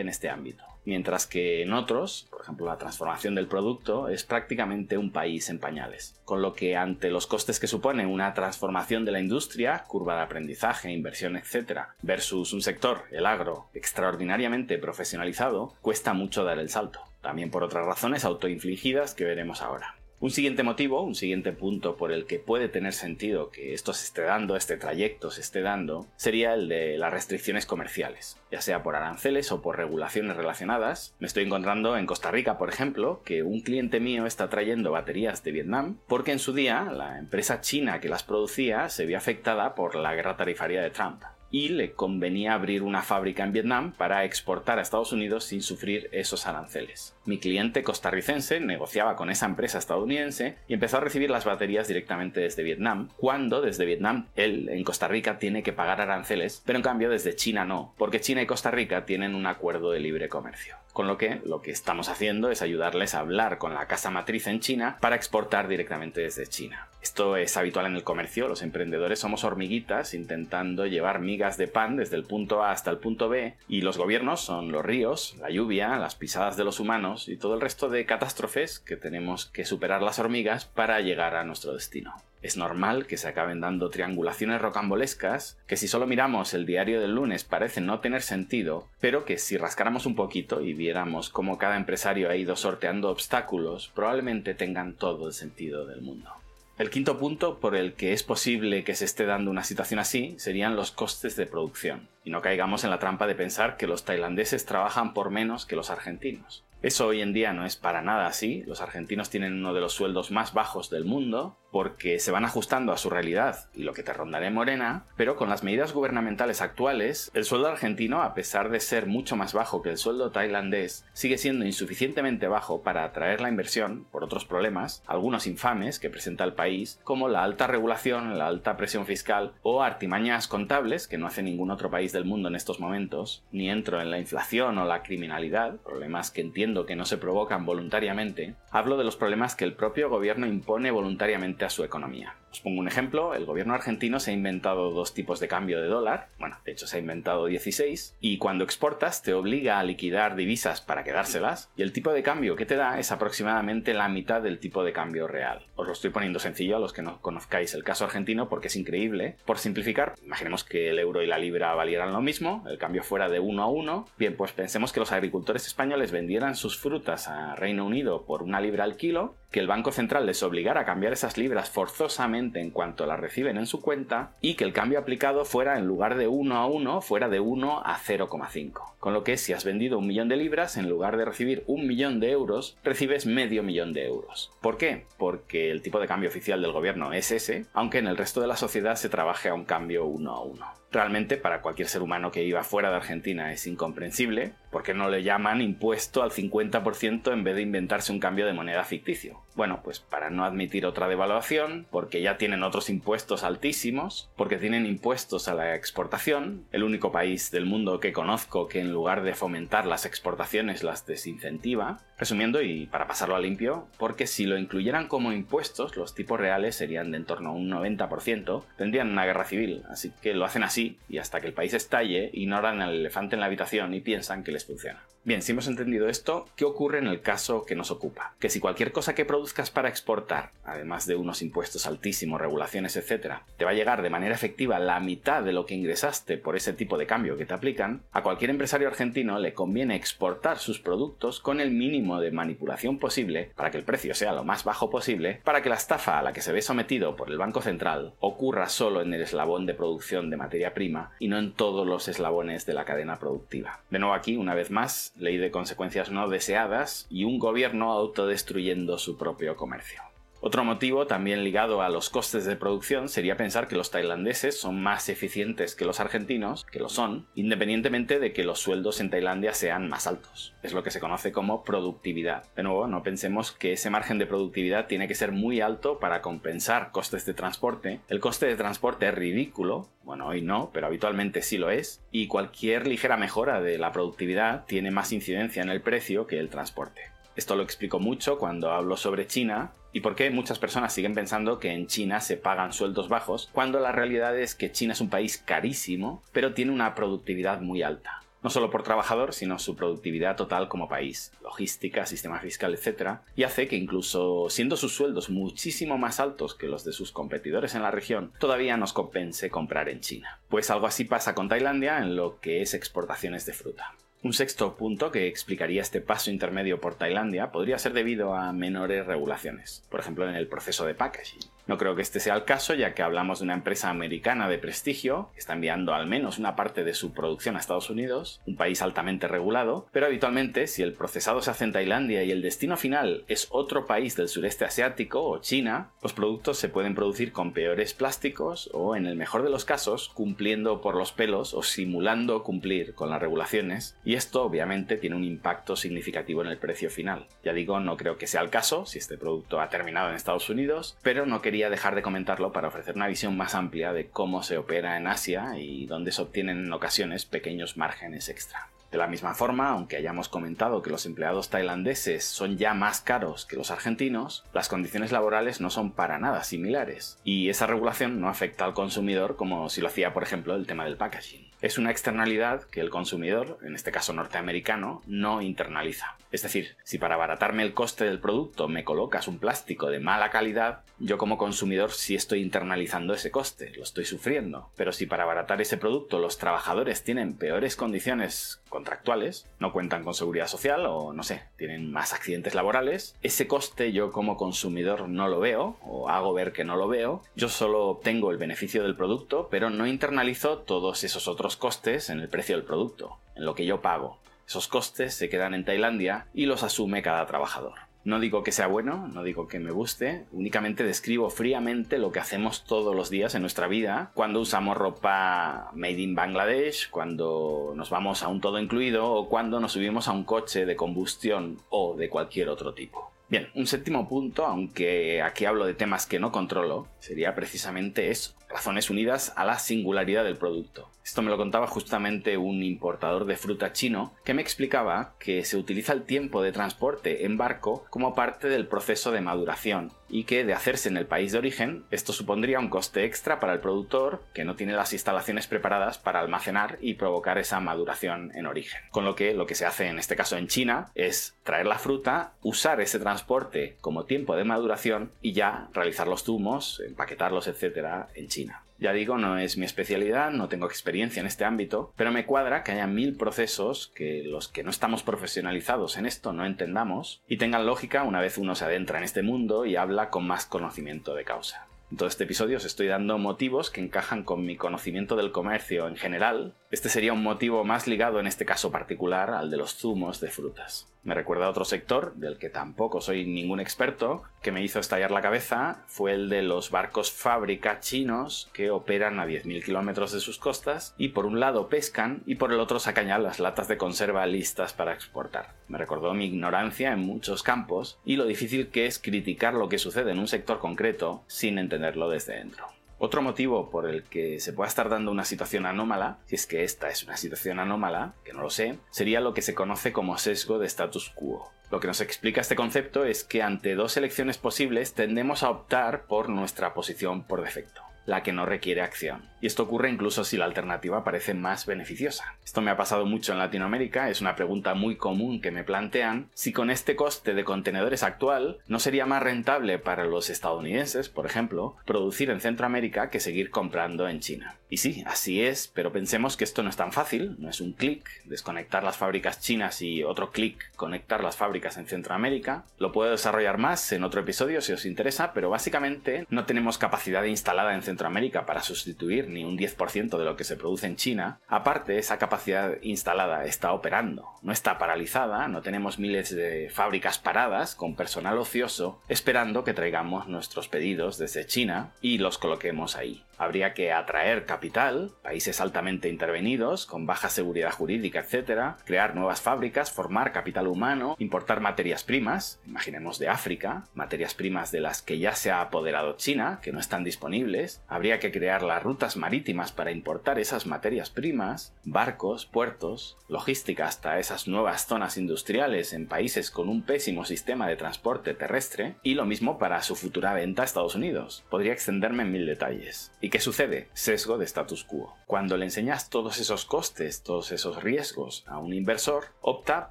en 0.00 0.08
este 0.08 0.28
ámbito. 0.28 0.64
Mientras 0.86 1.26
que 1.26 1.62
en 1.62 1.72
otros, 1.72 2.28
por 2.30 2.42
ejemplo 2.42 2.64
la 2.64 2.78
transformación 2.78 3.34
del 3.34 3.48
producto, 3.48 4.08
es 4.08 4.22
prácticamente 4.22 4.96
un 4.96 5.10
país 5.10 5.50
en 5.50 5.58
pañales. 5.58 6.14
Con 6.24 6.40
lo 6.42 6.54
que 6.54 6.76
ante 6.76 7.10
los 7.10 7.26
costes 7.26 7.58
que 7.58 7.66
supone 7.66 8.06
una 8.06 8.32
transformación 8.34 9.04
de 9.04 9.10
la 9.10 9.20
industria, 9.20 9.84
curva 9.88 10.14
de 10.14 10.22
aprendizaje, 10.22 10.92
inversión, 10.92 11.36
etc., 11.36 11.80
versus 12.02 12.52
un 12.52 12.62
sector, 12.62 13.02
el 13.10 13.26
agro, 13.26 13.66
extraordinariamente 13.74 14.78
profesionalizado, 14.78 15.74
cuesta 15.82 16.14
mucho 16.14 16.44
dar 16.44 16.60
el 16.60 16.70
salto. 16.70 17.00
También 17.20 17.50
por 17.50 17.64
otras 17.64 17.84
razones 17.84 18.24
autoinfligidas 18.24 19.14
que 19.14 19.24
veremos 19.24 19.62
ahora. 19.62 19.96
Un 20.18 20.30
siguiente 20.30 20.62
motivo, 20.62 21.02
un 21.02 21.14
siguiente 21.14 21.52
punto 21.52 21.98
por 21.98 22.10
el 22.10 22.24
que 22.24 22.38
puede 22.38 22.70
tener 22.70 22.94
sentido 22.94 23.50
que 23.50 23.74
esto 23.74 23.92
se 23.92 24.06
esté 24.06 24.22
dando, 24.22 24.56
este 24.56 24.78
trayecto 24.78 25.30
se 25.30 25.42
esté 25.42 25.60
dando, 25.60 26.06
sería 26.16 26.54
el 26.54 26.70
de 26.70 26.96
las 26.96 27.12
restricciones 27.12 27.66
comerciales, 27.66 28.38
ya 28.50 28.62
sea 28.62 28.82
por 28.82 28.96
aranceles 28.96 29.52
o 29.52 29.60
por 29.60 29.76
regulaciones 29.76 30.38
relacionadas. 30.38 31.14
Me 31.18 31.26
estoy 31.26 31.44
encontrando 31.44 31.98
en 31.98 32.06
Costa 32.06 32.30
Rica, 32.30 32.56
por 32.56 32.70
ejemplo, 32.70 33.20
que 33.26 33.42
un 33.42 33.60
cliente 33.60 34.00
mío 34.00 34.24
está 34.24 34.48
trayendo 34.48 34.90
baterías 34.90 35.44
de 35.44 35.52
Vietnam 35.52 35.98
porque 36.08 36.32
en 36.32 36.38
su 36.38 36.54
día 36.54 36.84
la 36.84 37.18
empresa 37.18 37.60
china 37.60 38.00
que 38.00 38.08
las 38.08 38.22
producía 38.22 38.88
se 38.88 39.04
vio 39.04 39.18
afectada 39.18 39.74
por 39.74 39.96
la 39.96 40.14
guerra 40.14 40.38
tarifaria 40.38 40.80
de 40.80 40.90
Trump 40.90 41.24
y 41.50 41.68
le 41.68 41.92
convenía 41.92 42.54
abrir 42.54 42.82
una 42.82 43.02
fábrica 43.02 43.44
en 43.44 43.52
Vietnam 43.52 43.92
para 43.92 44.24
exportar 44.24 44.78
a 44.78 44.82
Estados 44.82 45.12
Unidos 45.12 45.44
sin 45.44 45.60
sufrir 45.60 46.08
esos 46.12 46.46
aranceles. 46.46 47.15
Mi 47.26 47.38
cliente 47.38 47.82
costarricense 47.82 48.60
negociaba 48.60 49.16
con 49.16 49.30
esa 49.30 49.46
empresa 49.46 49.78
estadounidense 49.78 50.54
y 50.68 50.74
empezó 50.74 50.98
a 50.98 51.00
recibir 51.00 51.28
las 51.28 51.44
baterías 51.44 51.88
directamente 51.88 52.38
desde 52.38 52.62
Vietnam, 52.62 53.08
cuando 53.16 53.60
desde 53.60 53.84
Vietnam 53.84 54.28
él 54.36 54.68
en 54.68 54.84
Costa 54.84 55.08
Rica 55.08 55.38
tiene 55.40 55.64
que 55.64 55.72
pagar 55.72 56.00
aranceles, 56.00 56.62
pero 56.64 56.78
en 56.78 56.84
cambio 56.84 57.10
desde 57.10 57.34
China 57.34 57.64
no, 57.64 57.94
porque 57.98 58.20
China 58.20 58.42
y 58.42 58.46
Costa 58.46 58.70
Rica 58.70 59.04
tienen 59.06 59.34
un 59.34 59.46
acuerdo 59.46 59.90
de 59.90 59.98
libre 59.98 60.28
comercio. 60.28 60.76
Con 60.92 61.08
lo 61.08 61.18
que 61.18 61.40
lo 61.44 61.60
que 61.60 61.72
estamos 61.72 62.08
haciendo 62.08 62.50
es 62.50 62.62
ayudarles 62.62 63.14
a 63.14 63.18
hablar 63.18 63.58
con 63.58 63.74
la 63.74 63.86
casa 63.86 64.10
matriz 64.10 64.46
en 64.46 64.60
China 64.60 64.96
para 65.00 65.16
exportar 65.16 65.66
directamente 65.66 66.20
desde 66.20 66.46
China. 66.46 66.88
Esto 67.02 67.36
es 67.36 67.56
habitual 67.56 67.86
en 67.86 67.94
el 67.94 68.02
comercio, 68.02 68.48
los 68.48 68.62
emprendedores 68.62 69.20
somos 69.20 69.44
hormiguitas 69.44 70.14
intentando 70.14 70.86
llevar 70.86 71.20
migas 71.20 71.56
de 71.56 71.68
pan 71.68 71.96
desde 71.96 72.16
el 72.16 72.24
punto 72.24 72.64
A 72.64 72.72
hasta 72.72 72.90
el 72.90 72.98
punto 72.98 73.28
B 73.28 73.54
y 73.68 73.82
los 73.82 73.96
gobiernos 73.96 74.40
son 74.40 74.72
los 74.72 74.84
ríos, 74.84 75.36
la 75.40 75.50
lluvia, 75.50 75.96
las 75.98 76.16
pisadas 76.16 76.56
de 76.56 76.64
los 76.64 76.80
humanos 76.80 77.15
y 77.28 77.36
todo 77.36 77.54
el 77.54 77.60
resto 77.60 77.88
de 77.88 78.06
catástrofes 78.06 78.78
que 78.78 78.96
tenemos 78.96 79.46
que 79.46 79.64
superar 79.64 80.02
las 80.02 80.18
hormigas 80.18 80.66
para 80.66 81.00
llegar 81.00 81.34
a 81.34 81.44
nuestro 81.44 81.72
destino. 81.72 82.14
Es 82.42 82.56
normal 82.56 83.06
que 83.06 83.16
se 83.16 83.26
acaben 83.26 83.60
dando 83.60 83.90
triangulaciones 83.90 84.60
rocambolescas 84.60 85.58
que 85.66 85.76
si 85.76 85.88
solo 85.88 86.06
miramos 86.06 86.54
el 86.54 86.66
diario 86.66 87.00
del 87.00 87.14
lunes 87.14 87.44
parecen 87.44 87.86
no 87.86 88.00
tener 88.00 88.22
sentido, 88.22 88.86
pero 89.00 89.24
que 89.24 89.38
si 89.38 89.56
rascáramos 89.56 90.06
un 90.06 90.14
poquito 90.14 90.60
y 90.60 90.74
viéramos 90.74 91.30
cómo 91.30 91.58
cada 91.58 91.76
empresario 91.76 92.30
ha 92.30 92.36
ido 92.36 92.54
sorteando 92.54 93.10
obstáculos, 93.10 93.90
probablemente 93.94 94.54
tengan 94.54 94.92
todo 94.92 95.26
el 95.26 95.32
sentido 95.32 95.86
del 95.86 96.02
mundo. 96.02 96.30
El 96.78 96.90
quinto 96.90 97.18
punto 97.18 97.58
por 97.58 97.74
el 97.74 97.94
que 97.94 98.12
es 98.12 98.22
posible 98.22 98.84
que 98.84 98.94
se 98.94 99.06
esté 99.06 99.24
dando 99.24 99.50
una 99.50 99.64
situación 99.64 99.98
así 99.98 100.34
serían 100.38 100.76
los 100.76 100.90
costes 100.90 101.34
de 101.34 101.46
producción, 101.46 102.06
y 102.22 102.28
no 102.28 102.42
caigamos 102.42 102.84
en 102.84 102.90
la 102.90 102.98
trampa 102.98 103.26
de 103.26 103.34
pensar 103.34 103.78
que 103.78 103.86
los 103.86 104.04
tailandeses 104.04 104.66
trabajan 104.66 105.14
por 105.14 105.30
menos 105.30 105.64
que 105.64 105.74
los 105.74 105.88
argentinos. 105.88 106.65
Eso 106.82 107.06
hoy 107.06 107.22
en 107.22 107.32
día 107.32 107.52
no 107.52 107.64
es 107.64 107.76
para 107.76 108.02
nada 108.02 108.26
así. 108.26 108.62
Los 108.66 108.80
argentinos 108.80 109.30
tienen 109.30 109.54
uno 109.54 109.74
de 109.74 109.80
los 109.80 109.92
sueldos 109.92 110.30
más 110.30 110.52
bajos 110.52 110.90
del 110.90 111.04
mundo 111.04 111.56
porque 111.76 112.18
se 112.20 112.30
van 112.30 112.46
ajustando 112.46 112.92
a 112.92 112.96
su 112.96 113.10
realidad 113.10 113.68
y 113.74 113.82
lo 113.82 113.92
que 113.92 114.02
te 114.02 114.14
rondaré 114.14 114.50
morena, 114.50 115.04
pero 115.14 115.36
con 115.36 115.50
las 115.50 115.62
medidas 115.62 115.92
gubernamentales 115.92 116.62
actuales, 116.62 117.30
el 117.34 117.44
sueldo 117.44 117.68
argentino, 117.68 118.22
a 118.22 118.32
pesar 118.32 118.70
de 118.70 118.80
ser 118.80 119.06
mucho 119.06 119.36
más 119.36 119.52
bajo 119.52 119.82
que 119.82 119.90
el 119.90 119.98
sueldo 119.98 120.30
tailandés, 120.30 121.04
sigue 121.12 121.36
siendo 121.36 121.66
insuficientemente 121.66 122.48
bajo 122.48 122.82
para 122.82 123.04
atraer 123.04 123.42
la 123.42 123.50
inversión 123.50 124.06
por 124.10 124.24
otros 124.24 124.46
problemas, 124.46 125.02
algunos 125.06 125.46
infames 125.46 125.98
que 125.98 126.08
presenta 126.08 126.44
el 126.44 126.54
país, 126.54 126.98
como 127.04 127.28
la 127.28 127.42
alta 127.42 127.66
regulación, 127.66 128.38
la 128.38 128.46
alta 128.46 128.78
presión 128.78 129.04
fiscal 129.04 129.52
o 129.60 129.82
artimañas 129.82 130.48
contables 130.48 131.06
que 131.06 131.18
no 131.18 131.26
hace 131.26 131.42
ningún 131.42 131.70
otro 131.70 131.90
país 131.90 132.10
del 132.10 132.24
mundo 132.24 132.48
en 132.48 132.54
estos 132.56 132.80
momentos, 132.80 133.44
ni 133.52 133.68
entro 133.68 134.00
en 134.00 134.10
la 134.10 134.18
inflación 134.18 134.78
o 134.78 134.86
la 134.86 135.02
criminalidad, 135.02 135.76
problemas 135.76 136.30
que 136.30 136.40
entiendo 136.40 136.65
que 136.86 136.96
no 136.96 137.04
se 137.04 137.18
provocan 137.18 137.64
voluntariamente, 137.64 138.54
hablo 138.70 138.96
de 138.96 139.04
los 139.04 139.16
problemas 139.16 139.54
que 139.54 139.64
el 139.64 139.74
propio 139.74 140.08
gobierno 140.08 140.46
impone 140.46 140.90
voluntariamente 140.90 141.64
a 141.64 141.70
su 141.70 141.84
economía. 141.84 142.34
Os 142.56 142.62
pongo 142.62 142.80
un 142.80 142.88
ejemplo, 142.88 143.34
el 143.34 143.44
gobierno 143.44 143.74
argentino 143.74 144.18
se 144.18 144.30
ha 144.30 144.34
inventado 144.34 144.90
dos 144.90 145.12
tipos 145.12 145.40
de 145.40 145.46
cambio 145.46 145.82
de 145.82 145.88
dólar, 145.88 146.28
bueno, 146.38 146.56
de 146.64 146.72
hecho 146.72 146.86
se 146.86 146.96
ha 146.96 147.00
inventado 147.00 147.44
16, 147.44 148.16
y 148.18 148.38
cuando 148.38 148.64
exportas 148.64 149.22
te 149.22 149.34
obliga 149.34 149.78
a 149.78 149.84
liquidar 149.84 150.36
divisas 150.36 150.80
para 150.80 151.04
quedárselas, 151.04 151.70
y 151.76 151.82
el 151.82 151.92
tipo 151.92 152.14
de 152.14 152.22
cambio 152.22 152.56
que 152.56 152.64
te 152.64 152.76
da 152.76 152.98
es 152.98 153.12
aproximadamente 153.12 153.92
la 153.92 154.08
mitad 154.08 154.40
del 154.40 154.58
tipo 154.58 154.84
de 154.84 154.94
cambio 154.94 155.28
real. 155.28 155.66
Os 155.74 155.86
lo 155.86 155.92
estoy 155.92 156.08
poniendo 156.08 156.38
sencillo 156.38 156.78
a 156.78 156.80
los 156.80 156.94
que 156.94 157.02
no 157.02 157.20
conozcáis 157.20 157.74
el 157.74 157.84
caso 157.84 158.06
argentino 158.06 158.48
porque 158.48 158.68
es 158.68 158.76
increíble. 158.76 159.36
Por 159.44 159.58
simplificar, 159.58 160.14
imaginemos 160.24 160.64
que 160.64 160.88
el 160.88 160.98
euro 160.98 161.22
y 161.22 161.26
la 161.26 161.36
libra 161.36 161.74
valieran 161.74 162.14
lo 162.14 162.22
mismo, 162.22 162.64
el 162.70 162.78
cambio 162.78 163.02
fuera 163.02 163.28
de 163.28 163.38
1 163.38 163.62
a 163.62 163.66
1, 163.66 164.08
bien, 164.16 164.34
pues 164.34 164.52
pensemos 164.52 164.94
que 164.94 165.00
los 165.00 165.12
agricultores 165.12 165.66
españoles 165.66 166.10
vendieran 166.10 166.56
sus 166.56 166.78
frutas 166.78 167.28
a 167.28 167.54
Reino 167.54 167.84
Unido 167.84 168.24
por 168.24 168.42
una 168.42 168.62
libra 168.62 168.84
al 168.84 168.96
kilo, 168.96 169.34
que 169.50 169.60
el 169.60 169.66
Banco 169.66 169.92
Central 169.92 170.26
les 170.26 170.42
obligara 170.42 170.82
a 170.82 170.84
cambiar 170.84 171.12
esas 171.12 171.38
libras 171.38 171.70
forzosamente 171.70 172.60
en 172.60 172.70
cuanto 172.70 173.06
la 173.06 173.16
reciben 173.16 173.56
en 173.56 173.66
su 173.66 173.80
cuenta 173.80 174.32
y 174.40 174.54
que 174.54 174.64
el 174.64 174.72
cambio 174.72 174.98
aplicado 174.98 175.44
fuera 175.44 175.78
en 175.78 175.86
lugar 175.86 176.16
de 176.16 176.28
1 176.28 176.56
a 176.56 176.66
1 176.66 177.00
fuera 177.00 177.28
de 177.28 177.40
1 177.40 177.82
a 177.84 177.98
0,5. 177.98 178.94
Con 178.98 179.12
lo 179.12 179.24
que 179.24 179.36
si 179.36 179.52
has 179.52 179.64
vendido 179.64 179.98
un 179.98 180.06
millón 180.06 180.28
de 180.28 180.36
libras, 180.36 180.76
en 180.76 180.88
lugar 180.88 181.16
de 181.16 181.24
recibir 181.24 181.64
un 181.66 181.86
millón 181.86 182.20
de 182.20 182.30
euros, 182.30 182.76
recibes 182.82 183.26
medio 183.26 183.62
millón 183.62 183.92
de 183.92 184.06
euros. 184.06 184.52
¿Por 184.60 184.76
qué? 184.76 185.06
Porque 185.18 185.70
el 185.70 185.82
tipo 185.82 186.00
de 186.00 186.08
cambio 186.08 186.28
oficial 186.28 186.60
del 186.60 186.72
gobierno 186.72 187.12
es 187.12 187.30
ese, 187.30 187.66
aunque 187.72 187.98
en 187.98 188.08
el 188.08 188.16
resto 188.16 188.40
de 188.40 188.48
la 188.48 188.56
sociedad 188.56 188.96
se 188.96 189.08
trabaje 189.08 189.48
a 189.48 189.54
un 189.54 189.64
cambio 189.64 190.06
1 190.06 190.30
a 190.30 190.42
1. 190.42 190.66
Realmente 190.92 191.36
para 191.36 191.62
cualquier 191.62 191.88
ser 191.88 192.02
humano 192.02 192.30
que 192.30 192.44
iba 192.44 192.62
fuera 192.62 192.90
de 192.90 192.96
Argentina 192.96 193.52
es 193.52 193.66
incomprensible, 193.66 194.52
porque 194.70 194.94
no 194.94 195.08
le 195.08 195.22
llaman 195.22 195.60
impuesto 195.60 196.22
al 196.22 196.30
50% 196.30 197.32
en 197.32 197.44
vez 197.44 197.56
de 197.56 197.62
inventarse 197.62 198.12
un 198.12 198.20
cambio 198.20 198.46
de 198.46 198.52
moneda 198.52 198.84
ficticio. 198.84 199.40
Bueno, 199.54 199.80
pues 199.82 200.00
para 200.00 200.28
no 200.28 200.44
admitir 200.44 200.84
otra 200.84 201.08
devaluación, 201.08 201.86
porque 201.90 202.20
ya 202.20 202.36
tienen 202.36 202.62
otros 202.62 202.90
impuestos 202.90 203.42
altísimos, 203.42 204.30
porque 204.36 204.58
tienen 204.58 204.84
impuestos 204.84 205.48
a 205.48 205.54
la 205.54 205.74
exportación, 205.74 206.66
el 206.72 206.82
único 206.82 207.10
país 207.10 207.50
del 207.50 207.64
mundo 207.64 208.00
que 208.00 208.12
conozco 208.12 208.68
que 208.68 208.80
en 208.80 208.92
lugar 208.92 209.22
de 209.22 209.34
fomentar 209.34 209.86
las 209.86 210.04
exportaciones 210.04 210.82
las 210.82 211.06
desincentiva, 211.06 212.00
resumiendo 212.18 212.60
y 212.60 212.86
para 212.86 213.06
pasarlo 213.06 213.34
a 213.34 213.40
limpio, 213.40 213.86
porque 213.98 214.26
si 214.26 214.44
lo 214.44 214.58
incluyeran 214.58 215.08
como 215.08 215.32
impuestos, 215.32 215.96
los 215.96 216.14
tipos 216.14 216.38
reales 216.38 216.76
serían 216.76 217.10
de 217.10 217.16
en 217.16 217.24
torno 217.24 217.50
a 217.50 217.52
un 217.52 217.70
90%, 217.70 218.62
tendrían 218.76 219.10
una 219.10 219.24
guerra 219.24 219.44
civil, 219.44 219.84
así 219.88 220.12
que 220.20 220.34
lo 220.34 220.44
hacen 220.44 220.64
así 220.64 220.75
y 220.78 221.18
hasta 221.18 221.40
que 221.40 221.46
el 221.46 221.54
país 221.54 221.74
estalle, 221.74 222.30
ignoran 222.32 222.80
al 222.82 222.94
elefante 222.94 223.36
en 223.36 223.40
la 223.40 223.46
habitación 223.46 223.94
y 223.94 224.00
piensan 224.00 224.44
que 224.44 224.52
les 224.52 224.64
funciona. 224.66 225.05
Bien, 225.26 225.42
si 225.42 225.50
hemos 225.50 225.66
entendido 225.66 226.08
esto, 226.08 226.46
¿qué 226.54 226.64
ocurre 226.64 226.98
en 226.98 227.08
el 227.08 227.20
caso 227.20 227.64
que 227.64 227.74
nos 227.74 227.90
ocupa? 227.90 228.34
Que 228.38 228.48
si 228.48 228.60
cualquier 228.60 228.92
cosa 228.92 229.16
que 229.16 229.24
produzcas 229.24 229.72
para 229.72 229.88
exportar, 229.88 230.52
además 230.64 231.04
de 231.04 231.16
unos 231.16 231.42
impuestos 231.42 231.84
altísimos, 231.88 232.40
regulaciones, 232.40 232.96
etc., 232.96 233.38
te 233.56 233.64
va 233.64 233.72
a 233.72 233.74
llegar 233.74 234.02
de 234.02 234.10
manera 234.10 234.36
efectiva 234.36 234.78
la 234.78 235.00
mitad 235.00 235.42
de 235.42 235.52
lo 235.52 235.66
que 235.66 235.74
ingresaste 235.74 236.38
por 236.38 236.54
ese 236.54 236.74
tipo 236.74 236.96
de 236.96 237.08
cambio 237.08 237.36
que 237.36 237.44
te 237.44 237.54
aplican, 237.54 238.02
a 238.12 238.22
cualquier 238.22 238.50
empresario 238.50 238.86
argentino 238.86 239.40
le 239.40 239.52
conviene 239.52 239.96
exportar 239.96 240.58
sus 240.58 240.78
productos 240.78 241.40
con 241.40 241.60
el 241.60 241.72
mínimo 241.72 242.20
de 242.20 242.30
manipulación 242.30 243.00
posible 243.00 243.50
para 243.56 243.72
que 243.72 243.78
el 243.78 243.84
precio 243.84 244.14
sea 244.14 244.32
lo 244.32 244.44
más 244.44 244.62
bajo 244.62 244.90
posible, 244.90 245.40
para 245.42 245.60
que 245.60 245.70
la 245.70 245.74
estafa 245.74 246.20
a 246.20 246.22
la 246.22 246.32
que 246.32 246.40
se 246.40 246.52
ve 246.52 246.62
sometido 246.62 247.16
por 247.16 247.32
el 247.32 247.38
Banco 247.38 247.62
Central 247.62 248.12
ocurra 248.20 248.68
solo 248.68 249.02
en 249.02 249.12
el 249.12 249.22
eslabón 249.22 249.66
de 249.66 249.74
producción 249.74 250.30
de 250.30 250.36
materia 250.36 250.72
prima 250.72 251.10
y 251.18 251.26
no 251.26 251.36
en 251.36 251.52
todos 251.52 251.84
los 251.84 252.06
eslabones 252.06 252.64
de 252.64 252.74
la 252.74 252.84
cadena 252.84 253.18
productiva. 253.18 253.80
De 253.90 253.98
nuevo 253.98 254.14
aquí, 254.14 254.36
una 254.36 254.54
vez 254.54 254.70
más, 254.70 255.14
ley 255.16 255.36
de 255.36 255.50
consecuencias 255.50 256.10
no 256.10 256.28
deseadas 256.28 257.06
y 257.10 257.24
un 257.24 257.38
gobierno 257.38 257.92
autodestruyendo 257.92 258.98
su 258.98 259.16
propio 259.16 259.56
comercio. 259.56 260.02
Otro 260.40 260.64
motivo, 260.64 261.06
también 261.06 261.42
ligado 261.42 261.82
a 261.82 261.88
los 261.88 262.10
costes 262.10 262.44
de 262.44 262.56
producción, 262.56 263.08
sería 263.08 263.36
pensar 263.36 263.68
que 263.68 263.76
los 263.76 263.90
tailandeses 263.90 264.60
son 264.60 264.82
más 264.82 265.08
eficientes 265.08 265.74
que 265.74 265.84
los 265.84 265.98
argentinos, 265.98 266.64
que 266.64 266.78
lo 266.78 266.88
son, 266.88 267.26
independientemente 267.34 268.18
de 268.18 268.32
que 268.32 268.44
los 268.44 268.60
sueldos 268.60 269.00
en 269.00 269.10
Tailandia 269.10 269.54
sean 269.54 269.88
más 269.88 270.06
altos. 270.06 270.54
Es 270.62 270.72
lo 270.72 270.82
que 270.82 270.90
se 270.90 271.00
conoce 271.00 271.32
como 271.32 271.64
productividad. 271.64 272.44
De 272.54 272.62
nuevo, 272.62 272.86
no 272.86 273.02
pensemos 273.02 273.50
que 273.52 273.72
ese 273.72 273.90
margen 273.90 274.18
de 274.18 274.26
productividad 274.26 274.86
tiene 274.86 275.08
que 275.08 275.14
ser 275.14 275.32
muy 275.32 275.60
alto 275.60 275.98
para 275.98 276.22
compensar 276.22 276.90
costes 276.92 277.24
de 277.26 277.34
transporte. 277.34 278.00
El 278.08 278.20
coste 278.20 278.46
de 278.46 278.56
transporte 278.56 279.08
es 279.08 279.14
ridículo, 279.14 279.88
bueno, 280.04 280.28
hoy 280.28 280.42
no, 280.42 280.70
pero 280.72 280.86
habitualmente 280.86 281.42
sí 281.42 281.58
lo 281.58 281.70
es, 281.70 282.02
y 282.12 282.28
cualquier 282.28 282.86
ligera 282.86 283.16
mejora 283.16 283.60
de 283.60 283.78
la 283.78 283.90
productividad 283.90 284.64
tiene 284.66 284.90
más 284.90 285.12
incidencia 285.12 285.62
en 285.62 285.70
el 285.70 285.80
precio 285.80 286.26
que 286.26 286.38
el 286.38 286.50
transporte. 286.50 287.15
Esto 287.36 287.54
lo 287.54 287.62
explico 287.62 288.00
mucho 288.00 288.38
cuando 288.38 288.70
hablo 288.70 288.96
sobre 288.96 289.26
China 289.26 289.72
y 289.92 290.00
por 290.00 290.14
qué 290.14 290.30
muchas 290.30 290.58
personas 290.58 290.94
siguen 290.94 291.14
pensando 291.14 291.58
que 291.58 291.70
en 291.70 291.86
China 291.86 292.20
se 292.20 292.38
pagan 292.38 292.72
sueldos 292.72 293.10
bajos, 293.10 293.50
cuando 293.52 293.78
la 293.78 293.92
realidad 293.92 294.38
es 294.38 294.54
que 294.54 294.72
China 294.72 294.94
es 294.94 295.02
un 295.02 295.10
país 295.10 295.36
carísimo, 295.36 296.22
pero 296.32 296.54
tiene 296.54 296.72
una 296.72 296.94
productividad 296.94 297.60
muy 297.60 297.82
alta. 297.82 298.22
No 298.42 298.50
solo 298.50 298.70
por 298.70 298.84
trabajador, 298.84 299.34
sino 299.34 299.58
su 299.58 299.74
productividad 299.76 300.36
total 300.36 300.68
como 300.68 300.88
país, 300.88 301.32
logística, 301.42 302.06
sistema 302.06 302.38
fiscal, 302.38 302.74
etc. 302.74 303.18
Y 303.34 303.42
hace 303.42 303.68
que 303.68 303.76
incluso 303.76 304.48
siendo 304.48 304.76
sus 304.76 304.94
sueldos 304.94 305.30
muchísimo 305.30 305.98
más 305.98 306.20
altos 306.20 306.54
que 306.54 306.68
los 306.68 306.84
de 306.84 306.92
sus 306.92 307.12
competidores 307.12 307.74
en 307.74 307.82
la 307.82 307.90
región, 307.90 308.32
todavía 308.38 308.76
nos 308.76 308.92
compense 308.92 309.50
comprar 309.50 309.88
en 309.88 310.00
China. 310.00 310.40
Pues 310.48 310.70
algo 310.70 310.86
así 310.86 311.04
pasa 311.04 311.34
con 311.34 311.48
Tailandia 311.48 311.98
en 311.98 312.16
lo 312.16 312.38
que 312.40 312.62
es 312.62 312.72
exportaciones 312.72 313.44
de 313.46 313.52
fruta. 313.52 313.94
Un 314.26 314.32
sexto 314.32 314.74
punto 314.74 315.12
que 315.12 315.28
explicaría 315.28 315.82
este 315.82 316.00
paso 316.00 316.32
intermedio 316.32 316.80
por 316.80 316.96
Tailandia 316.96 317.52
podría 317.52 317.78
ser 317.78 317.92
debido 317.92 318.34
a 318.34 318.52
menores 318.52 319.06
regulaciones, 319.06 319.84
por 319.88 320.00
ejemplo 320.00 320.28
en 320.28 320.34
el 320.34 320.48
proceso 320.48 320.84
de 320.84 320.96
packaging. 320.96 321.55
No 321.66 321.78
creo 321.78 321.96
que 321.96 322.02
este 322.02 322.20
sea 322.20 322.34
el 322.34 322.44
caso, 322.44 322.74
ya 322.74 322.94
que 322.94 323.02
hablamos 323.02 323.40
de 323.40 323.44
una 323.44 323.54
empresa 323.54 323.90
americana 323.90 324.48
de 324.48 324.58
prestigio, 324.58 325.30
que 325.32 325.40
está 325.40 325.52
enviando 325.52 325.94
al 325.94 326.06
menos 326.06 326.38
una 326.38 326.54
parte 326.54 326.84
de 326.84 326.94
su 326.94 327.12
producción 327.12 327.56
a 327.56 327.58
Estados 327.58 327.90
Unidos, 327.90 328.40
un 328.46 328.56
país 328.56 328.82
altamente 328.82 329.26
regulado, 329.26 329.88
pero 329.92 330.06
habitualmente 330.06 330.66
si 330.68 330.82
el 330.82 330.92
procesado 330.92 331.42
se 331.42 331.50
hace 331.50 331.64
en 331.64 331.72
Tailandia 331.72 332.22
y 332.22 332.30
el 332.30 332.42
destino 332.42 332.76
final 332.76 333.24
es 333.26 333.48
otro 333.50 333.86
país 333.86 334.16
del 334.16 334.28
sureste 334.28 334.64
asiático 334.64 335.24
o 335.24 335.40
China, 335.40 335.90
los 336.02 336.12
productos 336.12 336.58
se 336.58 336.68
pueden 336.68 336.94
producir 336.94 337.32
con 337.32 337.52
peores 337.52 337.94
plásticos 337.94 338.70
o, 338.72 338.94
en 338.94 339.06
el 339.06 339.16
mejor 339.16 339.42
de 339.42 339.50
los 339.50 339.64
casos, 339.64 340.10
cumpliendo 340.14 340.80
por 340.80 340.94
los 340.94 341.12
pelos 341.12 341.52
o 341.52 341.62
simulando 341.62 342.42
cumplir 342.42 342.94
con 342.94 343.10
las 343.10 343.20
regulaciones, 343.20 343.96
y 344.04 344.14
esto 344.14 344.42
obviamente 344.42 344.96
tiene 344.96 345.16
un 345.16 345.24
impacto 345.24 345.74
significativo 345.74 346.42
en 346.42 346.48
el 346.48 346.58
precio 346.58 346.90
final. 346.90 347.26
Ya 347.42 347.52
digo, 347.52 347.80
no 347.80 347.96
creo 347.96 348.18
que 348.18 348.26
sea 348.26 348.42
el 348.42 348.50
caso 348.50 348.86
si 348.86 348.98
este 348.98 349.18
producto 349.18 349.60
ha 349.60 349.68
terminado 349.68 350.10
en 350.10 350.14
Estados 350.14 350.48
Unidos, 350.48 350.96
pero 351.02 351.26
no 351.26 351.42
quería 351.56 351.70
dejar 351.70 351.94
de 351.94 352.02
comentarlo 352.02 352.52
para 352.52 352.68
ofrecer 352.68 352.96
una 352.96 353.06
visión 353.06 353.34
más 353.34 353.54
amplia 353.54 353.94
de 353.94 354.10
cómo 354.10 354.42
se 354.42 354.58
opera 354.58 354.98
en 354.98 355.06
Asia 355.06 355.54
y 355.56 355.86
dónde 355.86 356.12
se 356.12 356.20
obtienen 356.20 356.66
en 356.66 356.72
ocasiones 356.74 357.24
pequeños 357.24 357.78
márgenes 357.78 358.28
extra. 358.28 358.68
De 358.92 358.98
la 358.98 359.06
misma 359.06 359.32
forma, 359.32 359.70
aunque 359.70 359.96
hayamos 359.96 360.28
comentado 360.28 360.82
que 360.82 360.90
los 360.90 361.06
empleados 361.06 361.48
tailandeses 361.48 362.26
son 362.26 362.58
ya 362.58 362.74
más 362.74 363.00
caros 363.00 363.46
que 363.46 363.56
los 363.56 363.70
argentinos, 363.70 364.44
las 364.52 364.68
condiciones 364.68 365.12
laborales 365.12 365.62
no 365.62 365.70
son 365.70 365.92
para 365.92 366.18
nada 366.18 366.44
similares, 366.44 367.18
y 367.24 367.48
esa 367.48 367.66
regulación 367.66 368.20
no 368.20 368.28
afecta 368.28 368.66
al 368.66 368.74
consumidor 368.74 369.36
como 369.36 369.70
si 369.70 369.80
lo 369.80 369.86
hacía, 369.86 370.12
por 370.12 370.24
ejemplo, 370.24 370.54
el 370.54 370.66
tema 370.66 370.84
del 370.84 370.98
packaging. 370.98 371.45
Es 371.62 371.78
una 371.78 371.90
externalidad 371.90 372.64
que 372.64 372.80
el 372.80 372.90
consumidor, 372.90 373.58
en 373.62 373.74
este 373.74 373.90
caso 373.90 374.12
norteamericano, 374.12 375.02
no 375.06 375.40
internaliza. 375.40 376.16
Es 376.30 376.42
decir, 376.42 376.76
si 376.84 376.98
para 376.98 377.14
abaratarme 377.14 377.62
el 377.62 377.72
coste 377.72 378.04
del 378.04 378.18
producto 378.18 378.68
me 378.68 378.84
colocas 378.84 379.26
un 379.26 379.38
plástico 379.38 379.88
de 379.88 380.00
mala 380.00 380.28
calidad, 380.30 380.80
yo 380.98 381.16
como 381.16 381.38
consumidor 381.38 381.92
sí 381.92 382.14
estoy 382.14 382.42
internalizando 382.42 383.14
ese 383.14 383.30
coste, 383.30 383.72
lo 383.76 383.82
estoy 383.82 384.04
sufriendo. 384.04 384.68
Pero 384.76 384.92
si 384.92 385.06
para 385.06 385.22
abaratar 385.22 385.60
ese 385.60 385.78
producto 385.78 386.18
los 386.18 386.36
trabajadores 386.36 387.04
tienen 387.04 387.34
peores 387.34 387.76
condiciones 387.76 388.60
contractuales, 388.68 389.46
no 389.58 389.72
cuentan 389.72 390.04
con 390.04 390.14
seguridad 390.14 390.48
social 390.48 390.84
o 390.86 391.12
no 391.12 391.22
sé, 391.22 391.44
tienen 391.56 391.90
más 391.90 392.12
accidentes 392.12 392.54
laborales, 392.54 393.14
ese 393.22 393.46
coste 393.46 393.92
yo 393.92 394.10
como 394.12 394.36
consumidor 394.36 395.08
no 395.08 395.28
lo 395.28 395.40
veo 395.40 395.76
o 395.82 396.08
hago 396.10 396.34
ver 396.34 396.52
que 396.52 396.64
no 396.64 396.76
lo 396.76 396.88
veo, 396.88 397.22
yo 397.34 397.48
solo 397.48 397.86
obtengo 397.86 398.30
el 398.30 398.38
beneficio 398.38 398.82
del 398.82 398.96
producto, 398.96 399.48
pero 399.50 399.70
no 399.70 399.86
internalizo 399.86 400.58
todos 400.58 401.04
esos 401.04 401.28
otros 401.28 401.45
costes 401.54 402.10
en 402.10 402.18
el 402.18 402.28
precio 402.28 402.56
del 402.56 402.64
producto, 402.64 403.18
en 403.36 403.44
lo 403.44 403.54
que 403.54 403.64
yo 403.64 403.80
pago. 403.82 404.18
Esos 404.48 404.66
costes 404.66 405.14
se 405.14 405.28
quedan 405.28 405.54
en 405.54 405.64
Tailandia 405.64 406.26
y 406.34 406.46
los 406.46 406.64
asume 406.64 407.02
cada 407.02 407.24
trabajador. 407.26 407.74
No 408.06 408.20
digo 408.20 408.44
que 408.44 408.52
sea 408.52 408.68
bueno, 408.68 409.08
no 409.12 409.24
digo 409.24 409.48
que 409.48 409.58
me 409.58 409.72
guste, 409.72 410.26
únicamente 410.30 410.84
describo 410.84 411.28
fríamente 411.28 411.98
lo 411.98 412.12
que 412.12 412.20
hacemos 412.20 412.64
todos 412.64 412.94
los 412.94 413.10
días 413.10 413.34
en 413.34 413.42
nuestra 413.42 413.66
vida 413.66 414.12
cuando 414.14 414.40
usamos 414.40 414.76
ropa 414.76 415.72
made 415.74 416.00
in 416.00 416.14
Bangladesh, 416.14 416.88
cuando 416.90 417.72
nos 417.74 417.90
vamos 417.90 418.22
a 418.22 418.28
un 418.28 418.40
todo 418.40 418.60
incluido 418.60 419.12
o 419.12 419.28
cuando 419.28 419.58
nos 419.58 419.72
subimos 419.72 420.06
a 420.06 420.12
un 420.12 420.22
coche 420.22 420.66
de 420.66 420.76
combustión 420.76 421.58
o 421.68 421.96
de 421.96 422.08
cualquier 422.08 422.48
otro 422.48 422.74
tipo. 422.74 423.10
Bien, 423.28 423.48
un 423.56 423.66
séptimo 423.66 424.08
punto, 424.08 424.46
aunque 424.46 425.20
aquí 425.20 425.46
hablo 425.46 425.66
de 425.66 425.74
temas 425.74 426.06
que 426.06 426.20
no 426.20 426.30
controlo, 426.30 426.86
sería 427.00 427.34
precisamente 427.34 428.10
eso, 428.10 428.34
razones 428.48 428.88
unidas 428.88 429.32
a 429.34 429.44
la 429.44 429.58
singularidad 429.58 430.22
del 430.22 430.36
producto. 430.36 430.88
Esto 431.04 431.22
me 431.22 431.30
lo 431.30 431.36
contaba 431.36 431.66
justamente 431.66 432.36
un 432.36 432.62
importador 432.62 433.26
de 433.26 433.36
fruta 433.36 433.72
chino 433.72 434.12
que 434.24 434.34
me 434.34 434.42
explicaba 434.42 435.14
que 435.18 435.44
se 435.44 435.56
utiliza 435.56 435.92
el 435.92 436.02
tiempo 436.02 436.40
de 436.40 436.52
transporte 436.52 437.24
en 437.24 437.36
barco 437.36 437.84
como 437.90 438.14
parte 438.14 438.48
del 438.48 438.68
proceso 438.68 439.10
de 439.10 439.20
maduración 439.20 439.92
y 440.08 440.24
que 440.24 440.44
de 440.44 440.54
hacerse 440.54 440.88
en 440.88 440.96
el 440.96 441.06
país 441.06 441.32
de 441.32 441.38
origen 441.38 441.84
esto 441.90 442.12
supondría 442.12 442.58
un 442.58 442.68
coste 442.68 443.04
extra 443.04 443.40
para 443.40 443.52
el 443.52 443.60
productor 443.60 444.22
que 444.34 444.44
no 444.44 444.56
tiene 444.56 444.74
las 444.74 444.92
instalaciones 444.92 445.46
preparadas 445.46 445.98
para 445.98 446.20
almacenar 446.20 446.78
y 446.80 446.94
provocar 446.94 447.38
esa 447.38 447.60
maduración 447.60 448.32
en 448.34 448.46
origen. 448.46 448.80
Con 448.90 449.04
lo 449.04 449.14
que 449.14 449.34
lo 449.34 449.46
que 449.46 449.54
se 449.54 449.66
hace 449.66 449.88
en 449.88 449.98
este 449.98 450.16
caso 450.16 450.36
en 450.36 450.48
China 450.48 450.90
es 450.94 451.36
traer 451.42 451.66
la 451.66 451.78
fruta, 451.78 452.32
usar 452.42 452.80
ese 452.80 452.98
transporte 452.98 453.76
como 453.80 454.04
tiempo 454.04 454.36
de 454.36 454.44
maduración 454.44 455.12
y 455.22 455.32
ya 455.32 455.68
realizar 455.72 456.08
los 456.08 456.24
zumos, 456.24 456.82
empaquetarlos, 456.86 457.48
etcétera, 457.48 458.08
en 458.14 458.28
China. 458.28 458.65
Ya 458.78 458.92
digo, 458.92 459.16
no 459.16 459.38
es 459.38 459.56
mi 459.56 459.64
especialidad, 459.64 460.30
no 460.30 460.48
tengo 460.48 460.66
experiencia 460.66 461.20
en 461.20 461.26
este 461.26 461.44
ámbito, 461.44 461.92
pero 461.96 462.12
me 462.12 462.26
cuadra 462.26 462.62
que 462.62 462.72
haya 462.72 462.86
mil 462.86 463.16
procesos 463.16 463.92
que 463.94 464.22
los 464.24 464.48
que 464.48 464.62
no 464.62 464.70
estamos 464.70 465.02
profesionalizados 465.02 465.96
en 465.96 466.06
esto 466.06 466.32
no 466.32 466.44
entendamos 466.44 467.22
y 467.26 467.38
tengan 467.38 467.66
lógica 467.66 468.02
una 468.02 468.20
vez 468.20 468.38
uno 468.38 468.54
se 468.54 468.64
adentra 468.64 468.98
en 468.98 469.04
este 469.04 469.22
mundo 469.22 469.64
y 469.64 469.76
habla 469.76 470.10
con 470.10 470.26
más 470.26 470.46
conocimiento 470.46 471.14
de 471.14 471.24
causa. 471.24 471.66
En 471.88 471.98
todo 471.98 472.08
este 472.08 472.24
episodio 472.24 472.56
os 472.56 472.64
estoy 472.64 472.88
dando 472.88 473.16
motivos 473.16 473.70
que 473.70 473.80
encajan 473.80 474.24
con 474.24 474.44
mi 474.44 474.56
conocimiento 474.56 475.14
del 475.14 475.30
comercio 475.30 475.86
en 475.86 475.94
general. 475.94 476.52
Este 476.72 476.88
sería 476.88 477.12
un 477.12 477.22
motivo 477.22 477.62
más 477.62 477.86
ligado 477.86 478.18
en 478.18 478.26
este 478.26 478.44
caso 478.44 478.72
particular 478.72 479.30
al 479.30 479.52
de 479.52 479.56
los 479.56 479.76
zumos 479.76 480.20
de 480.20 480.28
frutas. 480.28 480.88
Me 481.06 481.14
recuerda 481.14 481.46
a 481.46 481.50
otro 481.50 481.64
sector, 481.64 482.14
del 482.16 482.36
que 482.36 482.50
tampoco 482.50 483.00
soy 483.00 483.24
ningún 483.24 483.60
experto, 483.60 484.24
que 484.42 484.50
me 484.50 484.64
hizo 484.64 484.80
estallar 484.80 485.12
la 485.12 485.22
cabeza, 485.22 485.84
fue 485.86 486.12
el 486.12 486.28
de 486.28 486.42
los 486.42 486.72
barcos 486.72 487.12
fábrica 487.12 487.78
chinos 487.78 488.50
que 488.52 488.72
operan 488.72 489.20
a 489.20 489.26
10.000 489.26 489.64
kilómetros 489.64 490.10
de 490.10 490.18
sus 490.18 490.38
costas 490.38 490.96
y 490.98 491.10
por 491.10 491.24
un 491.24 491.38
lado 491.38 491.68
pescan 491.68 492.24
y 492.26 492.34
por 492.34 492.52
el 492.52 492.58
otro 492.58 492.80
sacan 492.80 493.06
ya 493.06 493.18
las 493.18 493.38
latas 493.38 493.68
de 493.68 493.76
conserva 493.76 494.26
listas 494.26 494.72
para 494.72 494.94
exportar. 494.94 495.54
Me 495.68 495.78
recordó 495.78 496.12
mi 496.12 496.26
ignorancia 496.26 496.92
en 496.92 497.00
muchos 497.00 497.44
campos 497.44 498.00
y 498.04 498.16
lo 498.16 498.24
difícil 498.24 498.70
que 498.70 498.86
es 498.86 498.98
criticar 498.98 499.54
lo 499.54 499.68
que 499.68 499.78
sucede 499.78 500.10
en 500.10 500.18
un 500.18 500.26
sector 500.26 500.58
concreto 500.58 501.22
sin 501.28 501.58
entenderlo 501.76 502.08
desde 502.08 502.36
dentro. 502.36 502.66
Otro 502.98 503.20
motivo 503.20 503.70
por 503.70 503.88
el 503.88 504.04
que 504.04 504.40
se 504.40 504.54
pueda 504.54 504.68
estar 504.68 504.88
dando 504.88 505.10
una 505.10 505.26
situación 505.26 505.66
anómala, 505.66 506.18
si 506.24 506.34
es 506.34 506.46
que 506.46 506.64
esta 506.64 506.88
es 506.88 507.04
una 507.04 507.18
situación 507.18 507.58
anómala, 507.58 508.14
que 508.24 508.32
no 508.32 508.40
lo 508.40 508.48
sé, 508.48 508.78
sería 508.90 509.20
lo 509.20 509.34
que 509.34 509.42
se 509.42 509.54
conoce 509.54 509.92
como 509.92 510.16
sesgo 510.16 510.58
de 510.58 510.66
status 510.66 511.10
quo. 511.10 511.50
Lo 511.70 511.78
que 511.78 511.88
nos 511.88 512.00
explica 512.00 512.40
este 512.40 512.56
concepto 512.56 513.04
es 513.04 513.22
que 513.24 513.42
ante 513.42 513.74
dos 513.74 513.96
elecciones 513.98 514.38
posibles 514.38 514.94
tendemos 514.94 515.42
a 515.42 515.50
optar 515.50 516.06
por 516.06 516.30
nuestra 516.30 516.72
posición 516.72 517.24
por 517.24 517.42
defecto 517.42 517.82
la 518.06 518.22
que 518.22 518.32
no 518.32 518.46
requiere 518.46 518.80
acción. 518.80 519.28
Y 519.46 519.54
esto 519.56 519.62
ocurre 519.62 519.90
incluso 519.90 520.24
si 520.24 520.36
la 520.36 520.44
alternativa 520.44 521.04
parece 521.04 521.32
más 521.32 521.66
beneficiosa. 521.66 522.34
Esto 522.44 522.62
me 522.62 522.72
ha 522.72 522.76
pasado 522.76 523.06
mucho 523.06 523.30
en 523.30 523.38
Latinoamérica, 523.38 524.10
es 524.10 524.20
una 524.20 524.34
pregunta 524.34 524.74
muy 524.74 524.96
común 524.96 525.40
que 525.40 525.52
me 525.52 525.62
plantean 525.62 526.30
si 526.34 526.52
con 526.52 526.68
este 526.68 526.96
coste 526.96 527.32
de 527.32 527.44
contenedores 527.44 528.02
actual 528.02 528.58
no 528.66 528.80
sería 528.80 529.06
más 529.06 529.22
rentable 529.22 529.78
para 529.78 530.04
los 530.04 530.30
estadounidenses, 530.30 531.08
por 531.08 531.26
ejemplo, 531.26 531.76
producir 531.84 532.30
en 532.30 532.40
Centroamérica 532.40 533.08
que 533.08 533.20
seguir 533.20 533.50
comprando 533.50 534.08
en 534.08 534.18
China. 534.18 534.56
Y 534.68 534.78
sí, 534.78 535.04
así 535.06 535.42
es, 535.42 535.70
pero 535.72 535.92
pensemos 535.92 536.36
que 536.36 536.42
esto 536.42 536.64
no 536.64 536.70
es 536.70 536.76
tan 536.76 536.90
fácil, 536.90 537.36
no 537.38 537.48
es 537.48 537.60
un 537.60 537.72
clic 537.72 538.04
desconectar 538.24 538.82
las 538.82 538.96
fábricas 538.96 539.40
chinas 539.40 539.80
y 539.80 540.02
otro 540.02 540.32
clic 540.32 540.72
conectar 540.74 541.22
las 541.22 541.36
fábricas 541.36 541.76
en 541.76 541.86
Centroamérica. 541.86 542.64
Lo 542.78 542.90
puedo 542.90 543.12
desarrollar 543.12 543.58
más 543.58 543.92
en 543.92 544.02
otro 544.02 544.22
episodio 544.22 544.60
si 544.60 544.72
os 544.72 544.84
interesa, 544.84 545.32
pero 545.32 545.50
básicamente 545.50 546.26
no 546.30 546.46
tenemos 546.46 546.78
capacidad 546.78 547.22
instalada 547.22 547.76
en 547.76 547.82
Centroamérica 547.82 548.44
para 548.44 548.62
sustituir 548.62 549.28
ni 549.36 549.44
un 549.44 549.58
10% 549.58 550.16
de 550.16 550.24
lo 550.24 550.36
que 550.36 550.44
se 550.44 550.56
produce 550.56 550.86
en 550.86 550.96
China, 550.96 551.40
aparte 551.46 551.98
esa 551.98 552.18
capacidad 552.18 552.72
instalada 552.82 553.44
está 553.44 553.72
operando, 553.72 554.26
no 554.42 554.52
está 554.52 554.78
paralizada, 554.78 555.46
no 555.46 555.60
tenemos 555.60 555.98
miles 555.98 556.34
de 556.34 556.70
fábricas 556.70 557.18
paradas 557.18 557.74
con 557.74 557.96
personal 557.96 558.38
ocioso 558.38 559.02
esperando 559.08 559.62
que 559.62 559.74
traigamos 559.74 560.26
nuestros 560.26 560.68
pedidos 560.68 561.18
desde 561.18 561.46
China 561.46 561.92
y 562.00 562.18
los 562.18 562.38
coloquemos 562.38 562.96
ahí. 562.96 563.22
Habría 563.38 563.74
que 563.74 563.92
atraer 563.92 564.46
capital, 564.46 565.12
países 565.22 565.60
altamente 565.60 566.08
intervenidos, 566.08 566.86
con 566.86 567.06
baja 567.06 567.28
seguridad 567.28 567.72
jurídica, 567.72 568.20
etc., 568.20 568.76
crear 568.84 569.14
nuevas 569.14 569.40
fábricas, 569.40 569.92
formar 569.92 570.32
capital 570.32 570.66
humano, 570.66 571.16
importar 571.18 571.60
materias 571.60 572.04
primas, 572.04 572.60
imaginemos 572.66 573.18
de 573.18 573.28
África, 573.28 573.84
materias 573.94 574.34
primas 574.34 574.72
de 574.72 574.80
las 574.80 575.02
que 575.02 575.18
ya 575.18 575.34
se 575.34 575.50
ha 575.50 575.60
apoderado 575.60 576.16
China, 576.16 576.60
que 576.62 576.72
no 576.72 576.80
están 576.80 577.04
disponibles, 577.04 577.82
habría 577.88 578.18
que 578.18 578.32
crear 578.32 578.62
las 578.62 578.82
rutas 578.82 579.16
marítimas 579.16 579.72
para 579.72 579.90
importar 579.90 580.38
esas 580.38 580.66
materias 580.66 581.10
primas, 581.10 581.74
barcos, 581.84 582.46
puertos, 582.46 583.16
logística 583.28 583.86
hasta 583.86 584.18
esas 584.18 584.48
nuevas 584.48 584.86
zonas 584.86 585.16
industriales 585.16 585.92
en 585.92 586.06
países 586.06 586.50
con 586.50 586.68
un 586.68 586.82
pésimo 586.82 587.24
sistema 587.24 587.68
de 587.68 587.76
transporte 587.76 588.34
terrestre, 588.34 588.96
y 589.02 589.14
lo 589.14 589.26
mismo 589.26 589.58
para 589.58 589.82
su 589.82 589.94
futura 589.96 590.32
venta 590.32 590.62
a 590.62 590.64
Estados 590.64 590.94
Unidos. 590.94 591.44
Podría 591.50 591.72
extenderme 591.72 592.22
en 592.22 592.32
mil 592.32 592.46
detalles. 592.46 593.12
¿Y 593.26 593.28
qué 593.28 593.40
sucede? 593.40 593.88
Sesgo 593.92 594.38
de 594.38 594.44
status 594.44 594.84
quo. 594.84 595.16
Cuando 595.26 595.56
le 595.56 595.64
enseñas 595.64 596.10
todos 596.10 596.38
esos 596.38 596.64
costes, 596.64 597.24
todos 597.24 597.50
esos 597.50 597.82
riesgos 597.82 598.44
a 598.46 598.60
un 598.60 598.72
inversor, 598.72 599.24
opta 599.40 599.90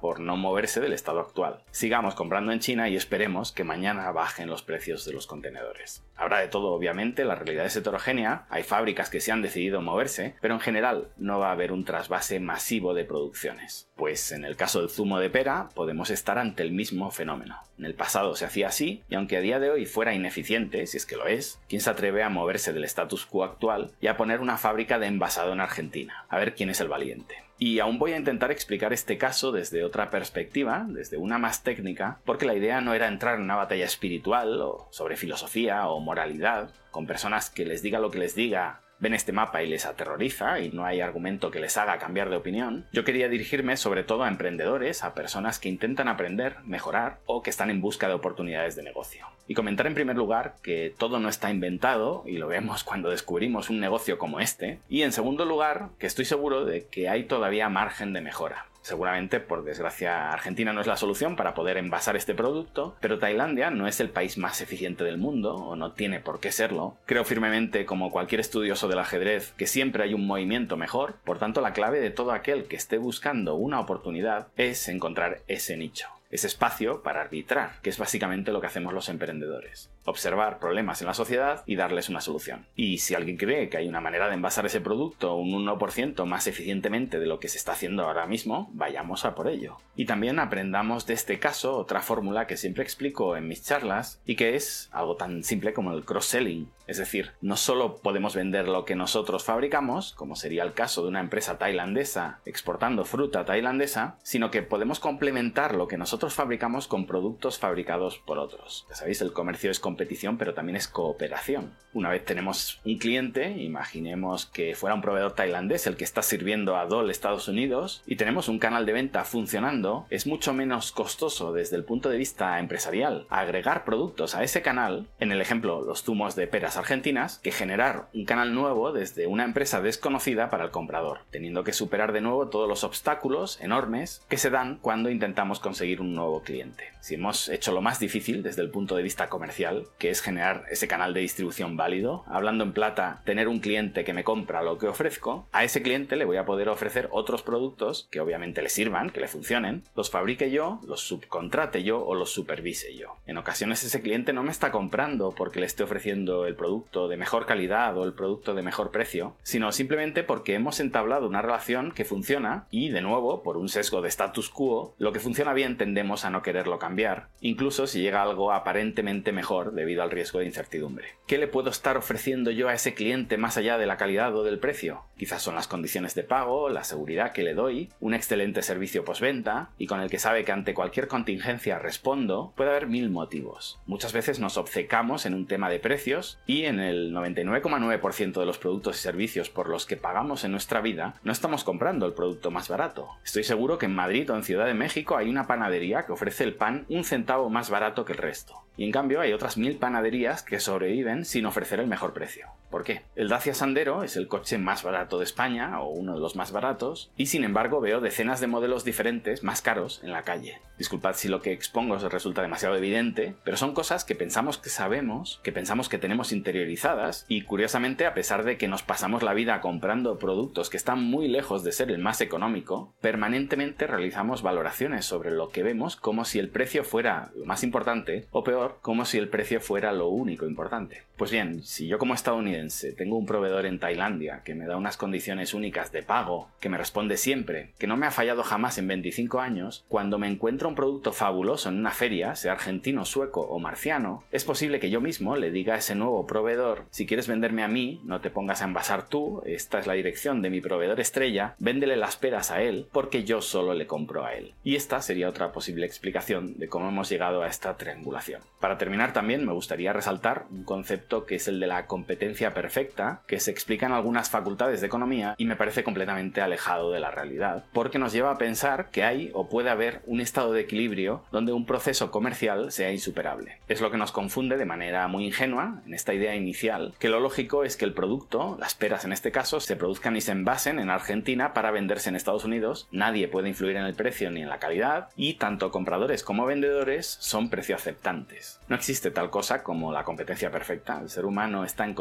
por 0.00 0.20
no 0.20 0.38
moverse 0.38 0.80
del 0.80 0.94
estado 0.94 1.20
actual. 1.20 1.60
Sigamos 1.70 2.14
comprando 2.14 2.50
en 2.52 2.60
China 2.60 2.88
y 2.88 2.96
esperemos 2.96 3.52
que 3.52 3.62
mañana 3.62 4.10
bajen 4.10 4.48
los 4.48 4.62
precios 4.62 5.04
de 5.04 5.12
los 5.12 5.26
contenedores. 5.26 6.02
Habrá 6.16 6.38
de 6.38 6.48
todo, 6.48 6.72
obviamente, 6.72 7.26
la 7.26 7.34
realidad 7.34 7.66
es 7.66 7.76
heterogénea, 7.76 8.46
hay 8.48 8.62
fábricas 8.62 9.10
que 9.10 9.20
se 9.20 9.32
han 9.32 9.42
decidido 9.42 9.82
moverse, 9.82 10.34
pero 10.40 10.54
en 10.54 10.60
general 10.60 11.08
no 11.18 11.38
va 11.38 11.50
a 11.50 11.52
haber 11.52 11.72
un 11.72 11.84
trasvase 11.84 12.40
masivo 12.40 12.94
de 12.94 13.04
producciones. 13.04 13.90
Pues 13.96 14.30
en 14.32 14.44
el 14.44 14.56
caso 14.56 14.80
del 14.80 14.90
zumo 14.90 15.18
de 15.18 15.30
pera 15.30 15.70
podemos 15.74 16.10
estar 16.10 16.38
ante 16.38 16.62
el 16.62 16.70
mismo 16.70 17.10
fenómeno. 17.10 17.62
En 17.78 17.86
el 17.86 17.94
pasado 17.94 18.36
se 18.36 18.44
hacía 18.44 18.68
así, 18.68 19.02
y 19.08 19.14
aunque 19.14 19.38
a 19.38 19.40
día 19.40 19.58
de 19.58 19.70
hoy 19.70 19.86
fuera 19.86 20.14
ineficiente, 20.14 20.86
si 20.86 20.98
es 20.98 21.06
que 21.06 21.16
lo 21.16 21.26
es, 21.26 21.58
¿quién 21.66 21.80
se 21.80 21.88
atreve 21.88 22.22
a 22.22 22.28
moverse 22.28 22.74
del 22.74 22.84
status 22.84 23.24
quo 23.24 23.42
actual 23.42 23.92
y 24.02 24.08
a 24.08 24.18
poner 24.18 24.40
una 24.40 24.58
fábrica 24.58 24.98
de 24.98 25.06
envasado 25.06 25.54
en 25.54 25.60
Argentina? 25.60 26.26
A 26.28 26.38
ver 26.38 26.54
quién 26.54 26.68
es 26.68 26.80
el 26.82 26.88
valiente. 26.88 27.36
Y 27.58 27.78
aún 27.78 27.98
voy 27.98 28.12
a 28.12 28.18
intentar 28.18 28.50
explicar 28.52 28.92
este 28.92 29.16
caso 29.16 29.50
desde 29.50 29.82
otra 29.82 30.10
perspectiva, 30.10 30.84
desde 30.86 31.16
una 31.16 31.38
más 31.38 31.62
técnica, 31.62 32.18
porque 32.26 32.44
la 32.44 32.54
idea 32.54 32.82
no 32.82 32.92
era 32.92 33.08
entrar 33.08 33.36
en 33.36 33.44
una 33.44 33.56
batalla 33.56 33.86
espiritual 33.86 34.60
o 34.60 34.88
sobre 34.90 35.16
filosofía 35.16 35.88
o 35.88 36.00
moralidad, 36.00 36.70
con 36.90 37.06
personas 37.06 37.48
que 37.48 37.64
les 37.64 37.82
diga 37.82 37.98
lo 37.98 38.10
que 38.10 38.18
les 38.18 38.34
diga 38.34 38.82
ven 38.98 39.14
este 39.14 39.32
mapa 39.32 39.62
y 39.62 39.68
les 39.68 39.86
aterroriza 39.86 40.60
y 40.60 40.70
no 40.70 40.84
hay 40.84 41.00
argumento 41.00 41.50
que 41.50 41.60
les 41.60 41.76
haga 41.76 41.98
cambiar 41.98 42.30
de 42.30 42.36
opinión, 42.36 42.86
yo 42.92 43.04
quería 43.04 43.28
dirigirme 43.28 43.76
sobre 43.76 44.04
todo 44.04 44.24
a 44.24 44.28
emprendedores, 44.28 45.04
a 45.04 45.14
personas 45.14 45.58
que 45.58 45.68
intentan 45.68 46.08
aprender, 46.08 46.56
mejorar 46.64 47.18
o 47.26 47.42
que 47.42 47.50
están 47.50 47.70
en 47.70 47.80
busca 47.80 48.08
de 48.08 48.14
oportunidades 48.14 48.76
de 48.76 48.82
negocio. 48.82 49.26
Y 49.48 49.54
comentar 49.54 49.86
en 49.86 49.94
primer 49.94 50.16
lugar 50.16 50.56
que 50.62 50.94
todo 50.96 51.20
no 51.20 51.28
está 51.28 51.50
inventado, 51.50 52.24
y 52.26 52.38
lo 52.38 52.48
vemos 52.48 52.84
cuando 52.84 53.10
descubrimos 53.10 53.70
un 53.70 53.80
negocio 53.80 54.18
como 54.18 54.40
este, 54.40 54.80
y 54.88 55.02
en 55.02 55.12
segundo 55.12 55.44
lugar 55.44 55.90
que 55.98 56.06
estoy 56.06 56.24
seguro 56.24 56.64
de 56.64 56.86
que 56.86 57.08
hay 57.08 57.24
todavía 57.24 57.68
margen 57.68 58.12
de 58.12 58.20
mejora. 58.20 58.66
Seguramente, 58.86 59.40
por 59.40 59.64
desgracia, 59.64 60.30
Argentina 60.32 60.72
no 60.72 60.80
es 60.80 60.86
la 60.86 60.96
solución 60.96 61.34
para 61.34 61.54
poder 61.54 61.76
envasar 61.76 62.14
este 62.14 62.36
producto, 62.36 62.94
pero 63.00 63.18
Tailandia 63.18 63.68
no 63.68 63.88
es 63.88 63.98
el 63.98 64.10
país 64.10 64.38
más 64.38 64.60
eficiente 64.60 65.02
del 65.02 65.18
mundo, 65.18 65.56
o 65.56 65.74
no 65.74 65.90
tiene 65.90 66.20
por 66.20 66.38
qué 66.38 66.52
serlo. 66.52 66.94
Creo 67.04 67.24
firmemente, 67.24 67.84
como 67.84 68.12
cualquier 68.12 68.40
estudioso 68.40 68.86
del 68.86 69.00
ajedrez, 69.00 69.52
que 69.56 69.66
siempre 69.66 70.04
hay 70.04 70.14
un 70.14 70.24
movimiento 70.24 70.76
mejor, 70.76 71.16
por 71.24 71.40
tanto 71.40 71.60
la 71.62 71.72
clave 71.72 71.98
de 71.98 72.10
todo 72.10 72.30
aquel 72.30 72.66
que 72.66 72.76
esté 72.76 72.96
buscando 72.98 73.56
una 73.56 73.80
oportunidad 73.80 74.46
es 74.56 74.86
encontrar 74.86 75.40
ese 75.48 75.76
nicho 75.76 76.06
ese 76.30 76.48
espacio 76.48 77.02
para 77.02 77.20
arbitrar, 77.20 77.80
que 77.82 77.90
es 77.90 77.98
básicamente 77.98 78.52
lo 78.52 78.60
que 78.60 78.66
hacemos 78.66 78.92
los 78.92 79.08
emprendedores. 79.08 79.88
Observar 80.06 80.58
problemas 80.58 81.00
en 81.00 81.08
la 81.08 81.14
sociedad 81.14 81.62
y 81.66 81.76
darles 81.76 82.08
una 82.08 82.20
solución. 82.20 82.66
Y 82.74 82.98
si 82.98 83.14
alguien 83.14 83.36
cree 83.36 83.68
que 83.68 83.76
hay 83.76 83.88
una 83.88 84.00
manera 84.00 84.28
de 84.28 84.34
envasar 84.34 84.64
ese 84.66 84.80
producto 84.80 85.36
un 85.36 85.66
1% 85.66 86.24
más 86.24 86.46
eficientemente 86.46 87.18
de 87.18 87.26
lo 87.26 87.38
que 87.38 87.48
se 87.48 87.58
está 87.58 87.72
haciendo 87.72 88.04
ahora 88.04 88.26
mismo, 88.26 88.70
vayamos 88.72 89.24
a 89.24 89.34
por 89.34 89.48
ello. 89.48 89.76
Y 89.94 90.06
también 90.06 90.38
aprendamos 90.38 91.06
de 91.06 91.14
este 91.14 91.38
caso 91.38 91.76
otra 91.76 92.00
fórmula 92.00 92.46
que 92.46 92.56
siempre 92.56 92.82
explico 92.82 93.36
en 93.36 93.48
mis 93.48 93.64
charlas 93.64 94.20
y 94.24 94.36
que 94.36 94.54
es 94.54 94.88
algo 94.92 95.16
tan 95.16 95.42
simple 95.42 95.72
como 95.72 95.92
el 95.92 96.04
cross-selling. 96.04 96.70
Es 96.86 96.98
decir, 96.98 97.32
no 97.40 97.56
solo 97.56 97.96
podemos 97.96 98.36
vender 98.36 98.68
lo 98.68 98.84
que 98.84 98.94
nosotros 98.94 99.44
fabricamos, 99.44 100.12
como 100.12 100.36
sería 100.36 100.62
el 100.62 100.72
caso 100.72 101.02
de 101.02 101.08
una 101.08 101.20
empresa 101.20 101.58
tailandesa 101.58 102.40
exportando 102.44 103.04
fruta 103.04 103.44
tailandesa, 103.44 104.18
sino 104.22 104.50
que 104.50 104.62
podemos 104.62 105.00
complementar 105.00 105.74
lo 105.74 105.88
que 105.88 105.96
nosotros 105.96 106.34
fabricamos 106.34 106.86
con 106.86 107.06
productos 107.06 107.58
fabricados 107.58 108.18
por 108.18 108.38
otros. 108.38 108.86
Ya 108.88 108.94
sabéis, 108.94 109.20
el 109.20 109.32
comercio 109.32 109.70
es 109.70 109.80
competición, 109.96 110.36
pero 110.36 110.52
también 110.52 110.76
es 110.76 110.88
cooperación. 110.88 111.72
Una 111.94 112.10
vez 112.10 112.22
tenemos 112.26 112.78
un 112.84 112.98
cliente, 112.98 113.52
imaginemos 113.52 114.44
que 114.44 114.74
fuera 114.74 114.94
un 114.94 115.00
proveedor 115.00 115.34
tailandés 115.34 115.86
el 115.86 115.96
que 115.96 116.04
está 116.04 116.20
sirviendo 116.20 116.76
a 116.76 116.84
Dole 116.84 117.10
Estados 117.10 117.48
Unidos, 117.48 118.02
y 118.06 118.16
tenemos 118.16 118.48
un 118.48 118.58
canal 118.58 118.84
de 118.84 118.92
venta 118.92 119.24
funcionando, 119.24 120.06
es 120.10 120.26
mucho 120.26 120.52
menos 120.52 120.92
costoso 120.92 121.54
desde 121.54 121.76
el 121.76 121.84
punto 121.84 122.10
de 122.10 122.18
vista 122.18 122.58
empresarial 122.60 123.26
agregar 123.30 123.86
productos 123.86 124.34
a 124.34 124.44
ese 124.44 124.60
canal, 124.60 125.06
en 125.18 125.32
el 125.32 125.40
ejemplo 125.40 125.80
los 125.80 126.02
zumos 126.02 126.36
de 126.36 126.46
peras 126.46 126.76
argentinas, 126.76 127.38
que 127.38 127.50
generar 127.50 128.08
un 128.12 128.26
canal 128.26 128.52
nuevo 128.52 128.92
desde 128.92 129.26
una 129.26 129.44
empresa 129.44 129.80
desconocida 129.80 130.50
para 130.50 130.64
el 130.64 130.70
comprador, 130.70 131.20
teniendo 131.30 131.64
que 131.64 131.72
superar 131.72 132.12
de 132.12 132.20
nuevo 132.20 132.48
todos 132.48 132.68
los 132.68 132.84
obstáculos 132.84 133.58
enormes 133.62 134.22
que 134.28 134.36
se 134.36 134.50
dan 134.50 134.76
cuando 134.82 135.08
intentamos 135.08 135.58
conseguir 135.58 136.02
un 136.02 136.14
nuevo 136.14 136.42
cliente. 136.42 136.92
Si 137.00 137.14
hemos 137.14 137.48
hecho 137.48 137.72
lo 137.72 137.80
más 137.80 138.00
difícil 138.00 138.42
desde 138.42 138.62
el 138.62 138.70
punto 138.70 138.96
de 138.96 139.02
vista 139.02 139.28
comercial, 139.28 139.85
que 139.98 140.10
es 140.10 140.20
generar 140.20 140.64
ese 140.70 140.88
canal 140.88 141.14
de 141.14 141.20
distribución 141.20 141.76
válido, 141.76 142.24
hablando 142.26 142.64
en 142.64 142.72
plata, 142.72 143.22
tener 143.24 143.48
un 143.48 143.60
cliente 143.60 144.04
que 144.04 144.12
me 144.12 144.24
compra 144.24 144.62
lo 144.62 144.78
que 144.78 144.88
ofrezco, 144.88 145.46
a 145.52 145.64
ese 145.64 145.82
cliente 145.82 146.16
le 146.16 146.24
voy 146.24 146.36
a 146.36 146.44
poder 146.44 146.68
ofrecer 146.68 147.08
otros 147.10 147.42
productos 147.42 148.08
que 148.10 148.20
obviamente 148.20 148.62
le 148.62 148.68
sirvan, 148.68 149.10
que 149.10 149.20
le 149.20 149.28
funcionen, 149.28 149.84
los 149.94 150.10
fabrique 150.10 150.50
yo, 150.50 150.80
los 150.86 151.00
subcontrate 151.00 151.82
yo 151.82 152.04
o 152.04 152.14
los 152.14 152.32
supervise 152.32 152.94
yo. 152.96 153.16
En 153.26 153.38
ocasiones 153.38 153.84
ese 153.84 154.02
cliente 154.02 154.32
no 154.32 154.42
me 154.42 154.50
está 154.50 154.70
comprando 154.70 155.32
porque 155.32 155.60
le 155.60 155.66
esté 155.66 155.82
ofreciendo 155.82 156.46
el 156.46 156.56
producto 156.56 157.08
de 157.08 157.16
mejor 157.16 157.46
calidad 157.46 157.96
o 157.96 158.04
el 158.04 158.12
producto 158.12 158.54
de 158.54 158.62
mejor 158.62 158.90
precio, 158.90 159.36
sino 159.42 159.72
simplemente 159.72 160.22
porque 160.22 160.54
hemos 160.54 160.80
entablado 160.80 161.26
una 161.26 161.42
relación 161.42 161.92
que 161.92 162.04
funciona 162.04 162.66
y, 162.70 162.90
de 162.90 163.02
nuevo, 163.02 163.42
por 163.42 163.56
un 163.56 163.68
sesgo 163.68 164.02
de 164.02 164.08
status 164.08 164.50
quo, 164.50 164.94
lo 164.98 165.12
que 165.12 165.20
funciona 165.20 165.52
bien 165.52 165.76
a 166.24 166.30
no 166.30 166.42
quererlo 166.42 166.78
cambiar, 166.78 167.28
incluso 167.40 167.86
si 167.86 168.00
llega 168.00 168.22
algo 168.22 168.52
aparentemente 168.52 169.32
mejor 169.32 169.72
debido 169.76 170.02
al 170.02 170.10
riesgo 170.10 170.40
de 170.40 170.46
incertidumbre. 170.46 171.14
¿Qué 171.26 171.38
le 171.38 171.46
puedo 171.46 171.70
estar 171.70 171.96
ofreciendo 171.96 172.50
yo 172.50 172.68
a 172.68 172.74
ese 172.74 172.94
cliente 172.94 173.36
más 173.36 173.56
allá 173.56 173.78
de 173.78 173.86
la 173.86 173.96
calidad 173.96 174.34
o 174.34 174.42
del 174.42 174.58
precio? 174.58 175.04
Quizás 175.16 175.42
son 175.42 175.54
las 175.54 175.68
condiciones 175.68 176.14
de 176.14 176.24
pago, 176.24 176.68
la 176.68 176.84
seguridad 176.84 177.32
que 177.32 177.42
le 177.42 177.54
doy, 177.54 177.90
un 178.00 178.14
excelente 178.14 178.62
servicio 178.62 179.04
postventa 179.04 179.70
y 179.78 179.86
con 179.86 180.00
el 180.00 180.10
que 180.10 180.18
sabe 180.18 180.44
que 180.44 180.52
ante 180.52 180.74
cualquier 180.74 181.08
contingencia 181.08 181.78
respondo, 181.78 182.52
puede 182.56 182.70
haber 182.70 182.88
mil 182.88 183.10
motivos. 183.10 183.78
Muchas 183.86 184.12
veces 184.12 184.40
nos 184.40 184.56
obcecamos 184.56 185.26
en 185.26 185.34
un 185.34 185.46
tema 185.46 185.70
de 185.70 185.78
precios 185.78 186.38
y 186.46 186.64
en 186.64 186.80
el 186.80 187.12
99,9% 187.12 188.40
de 188.40 188.46
los 188.46 188.58
productos 188.58 188.96
y 188.98 189.02
servicios 189.02 189.50
por 189.50 189.68
los 189.68 189.86
que 189.86 189.96
pagamos 189.96 190.44
en 190.44 190.52
nuestra 190.52 190.80
vida 190.80 191.14
no 191.22 191.32
estamos 191.32 191.64
comprando 191.64 192.06
el 192.06 192.12
producto 192.12 192.50
más 192.50 192.68
barato. 192.68 193.08
Estoy 193.24 193.44
seguro 193.44 193.78
que 193.78 193.86
en 193.86 193.94
Madrid 193.94 194.30
o 194.30 194.36
en 194.36 194.44
Ciudad 194.44 194.66
de 194.66 194.74
México 194.74 195.16
hay 195.16 195.28
una 195.28 195.46
panadería 195.46 196.06
que 196.06 196.12
ofrece 196.12 196.44
el 196.44 196.54
pan 196.54 196.86
un 196.88 197.04
centavo 197.04 197.50
más 197.50 197.70
barato 197.70 198.04
que 198.04 198.12
el 198.12 198.18
resto. 198.18 198.62
Y 198.76 198.84
en 198.84 198.92
cambio 198.92 199.20
hay 199.20 199.32
otras 199.32 199.56
mil 199.66 199.78
panaderías 199.78 200.44
que 200.44 200.60
sobreviven 200.60 201.24
sin 201.24 201.44
ofrecer 201.44 201.80
el 201.80 201.88
mejor 201.88 202.12
precio. 202.12 202.46
¿Por 202.76 202.84
qué? 202.84 203.00
El 203.14 203.30
Dacia 203.30 203.54
Sandero 203.54 204.02
es 204.02 204.18
el 204.18 204.28
coche 204.28 204.58
más 204.58 204.82
barato 204.82 205.16
de 205.16 205.24
España, 205.24 205.80
o 205.80 205.88
uno 205.88 206.12
de 206.12 206.20
los 206.20 206.36
más 206.36 206.52
baratos, 206.52 207.10
y 207.16 207.24
sin 207.24 207.42
embargo 207.42 207.80
veo 207.80 208.02
decenas 208.02 208.38
de 208.38 208.48
modelos 208.48 208.84
diferentes 208.84 209.42
más 209.42 209.62
caros 209.62 210.02
en 210.04 210.12
la 210.12 210.24
calle. 210.24 210.60
Disculpad 210.76 211.14
si 211.14 211.28
lo 211.28 211.40
que 211.40 211.52
expongo 211.54 211.94
os 211.94 212.02
resulta 212.02 212.42
demasiado 212.42 212.76
evidente, 212.76 213.34
pero 213.44 213.56
son 213.56 213.72
cosas 213.72 214.04
que 214.04 214.14
pensamos 214.14 214.58
que 214.58 214.68
sabemos, 214.68 215.40
que 215.42 215.52
pensamos 215.52 215.88
que 215.88 215.96
tenemos 215.96 216.32
interiorizadas, 216.32 217.24
y 217.28 217.44
curiosamente, 217.44 218.04
a 218.04 218.12
pesar 218.12 218.44
de 218.44 218.58
que 218.58 218.68
nos 218.68 218.82
pasamos 218.82 219.22
la 219.22 219.32
vida 219.32 219.62
comprando 219.62 220.18
productos 220.18 220.68
que 220.68 220.76
están 220.76 221.02
muy 221.02 221.28
lejos 221.28 221.64
de 221.64 221.72
ser 221.72 221.90
el 221.90 222.02
más 222.02 222.20
económico, 222.20 222.92
permanentemente 223.00 223.86
realizamos 223.86 224.42
valoraciones 224.42 225.06
sobre 225.06 225.30
lo 225.30 225.48
que 225.48 225.62
vemos 225.62 225.96
como 225.96 226.26
si 226.26 226.38
el 226.38 226.50
precio 226.50 226.84
fuera 226.84 227.30
lo 227.34 227.46
más 227.46 227.62
importante, 227.62 228.26
o 228.32 228.44
peor, 228.44 228.80
como 228.82 229.06
si 229.06 229.16
el 229.16 229.30
precio 229.30 229.62
fuera 229.62 229.92
lo 229.92 230.08
único 230.08 230.44
importante. 230.44 231.04
Pues 231.16 231.30
bien, 231.30 231.62
si 231.62 231.86
yo 231.86 231.96
como 231.96 232.12
estadounidense 232.12 232.65
tengo 232.96 233.16
un 233.16 233.26
proveedor 233.26 233.66
en 233.66 233.78
Tailandia 233.78 234.42
que 234.44 234.54
me 234.54 234.66
da 234.66 234.76
unas 234.76 234.96
condiciones 234.96 235.54
únicas 235.54 235.92
de 235.92 236.02
pago, 236.02 236.48
que 236.60 236.68
me 236.68 236.78
responde 236.78 237.16
siempre, 237.16 237.70
que 237.78 237.86
no 237.86 237.96
me 237.96 238.06
ha 238.06 238.10
fallado 238.10 238.42
jamás 238.42 238.78
en 238.78 238.88
25 238.88 239.40
años, 239.40 239.84
cuando 239.88 240.18
me 240.18 240.28
encuentro 240.28 240.68
un 240.68 240.74
producto 240.74 241.12
fabuloso 241.12 241.68
en 241.68 241.78
una 241.78 241.90
feria, 241.90 242.34
sea 242.34 242.52
argentino, 242.52 243.04
sueco 243.04 243.40
o 243.40 243.58
marciano, 243.58 244.24
es 244.30 244.44
posible 244.44 244.80
que 244.80 244.90
yo 244.90 245.00
mismo 245.00 245.36
le 245.36 245.50
diga 245.50 245.74
a 245.74 245.78
ese 245.78 245.94
nuevo 245.94 246.26
proveedor, 246.26 246.84
si 246.90 247.06
quieres 247.06 247.28
venderme 247.28 247.62
a 247.62 247.68
mí, 247.68 248.00
no 248.04 248.20
te 248.20 248.30
pongas 248.30 248.62
a 248.62 248.66
envasar 248.66 249.08
tú, 249.08 249.42
esta 249.46 249.78
es 249.78 249.86
la 249.86 249.94
dirección 249.94 250.42
de 250.42 250.50
mi 250.50 250.60
proveedor 250.60 251.00
estrella, 251.00 251.54
véndele 251.58 251.96
las 251.96 252.16
peras 252.16 252.50
a 252.50 252.62
él, 252.62 252.88
porque 252.92 253.24
yo 253.24 253.40
solo 253.40 253.74
le 253.74 253.86
compro 253.86 254.24
a 254.24 254.34
él. 254.34 254.52
Y 254.64 254.76
esta 254.76 255.00
sería 255.02 255.28
otra 255.28 255.52
posible 255.52 255.86
explicación 255.86 256.58
de 256.58 256.68
cómo 256.68 256.88
hemos 256.88 257.08
llegado 257.08 257.42
a 257.42 257.48
esta 257.48 257.76
triangulación. 257.76 258.42
Para 258.60 258.78
terminar 258.78 259.12
también 259.12 259.44
me 259.44 259.52
gustaría 259.52 259.92
resaltar 259.92 260.46
un 260.50 260.64
concepto 260.64 261.26
que 261.26 261.36
es 261.36 261.48
el 261.48 261.60
de 261.60 261.66
la 261.66 261.86
competencia 261.86 262.45
perfecta, 262.54 263.22
que 263.26 263.40
se 263.40 263.50
explica 263.50 263.86
en 263.86 263.92
algunas 263.92 264.30
facultades 264.30 264.80
de 264.80 264.86
economía 264.86 265.34
y 265.38 265.46
me 265.46 265.56
parece 265.56 265.84
completamente 265.84 266.40
alejado 266.40 266.90
de 266.90 267.00
la 267.00 267.10
realidad, 267.10 267.64
porque 267.72 267.98
nos 267.98 268.12
lleva 268.12 268.30
a 268.30 268.38
pensar 268.38 268.90
que 268.90 269.04
hay 269.04 269.30
o 269.34 269.48
puede 269.48 269.70
haber 269.70 270.02
un 270.06 270.20
estado 270.20 270.52
de 270.52 270.60
equilibrio 270.60 271.24
donde 271.32 271.52
un 271.52 271.66
proceso 271.66 272.10
comercial 272.10 272.72
sea 272.72 272.92
insuperable. 272.92 273.58
Es 273.68 273.80
lo 273.80 273.90
que 273.90 273.96
nos 273.96 274.12
confunde 274.12 274.56
de 274.56 274.64
manera 274.64 275.08
muy 275.08 275.26
ingenua 275.26 275.82
en 275.86 275.94
esta 275.94 276.14
idea 276.14 276.34
inicial, 276.34 276.94
que 276.98 277.08
lo 277.08 277.20
lógico 277.20 277.64
es 277.64 277.76
que 277.76 277.84
el 277.84 277.94
producto, 277.94 278.56
las 278.60 278.74
peras 278.74 279.04
en 279.04 279.12
este 279.12 279.32
caso, 279.32 279.60
se 279.60 279.76
produzcan 279.76 280.16
y 280.16 280.20
se 280.20 280.32
envasen 280.32 280.78
en 280.78 280.90
Argentina 280.90 281.52
para 281.52 281.70
venderse 281.70 282.08
en 282.08 282.16
Estados 282.16 282.44
Unidos, 282.44 282.88
nadie 282.90 283.28
puede 283.28 283.48
influir 283.48 283.76
en 283.76 283.84
el 283.84 283.94
precio 283.94 284.30
ni 284.30 284.42
en 284.42 284.48
la 284.48 284.58
calidad, 284.58 285.08
y 285.16 285.34
tanto 285.34 285.70
compradores 285.70 286.22
como 286.22 286.46
vendedores 286.46 287.16
son 287.20 287.50
precio 287.50 287.76
aceptantes. 287.76 288.60
No 288.68 288.76
existe 288.76 289.10
tal 289.10 289.30
cosa 289.30 289.62
como 289.62 289.92
la 289.92 290.04
competencia 290.04 290.50
perfecta, 290.50 291.00
el 291.00 291.08
ser 291.08 291.24
humano 291.24 291.64
está 291.64 291.84
en 291.84 291.94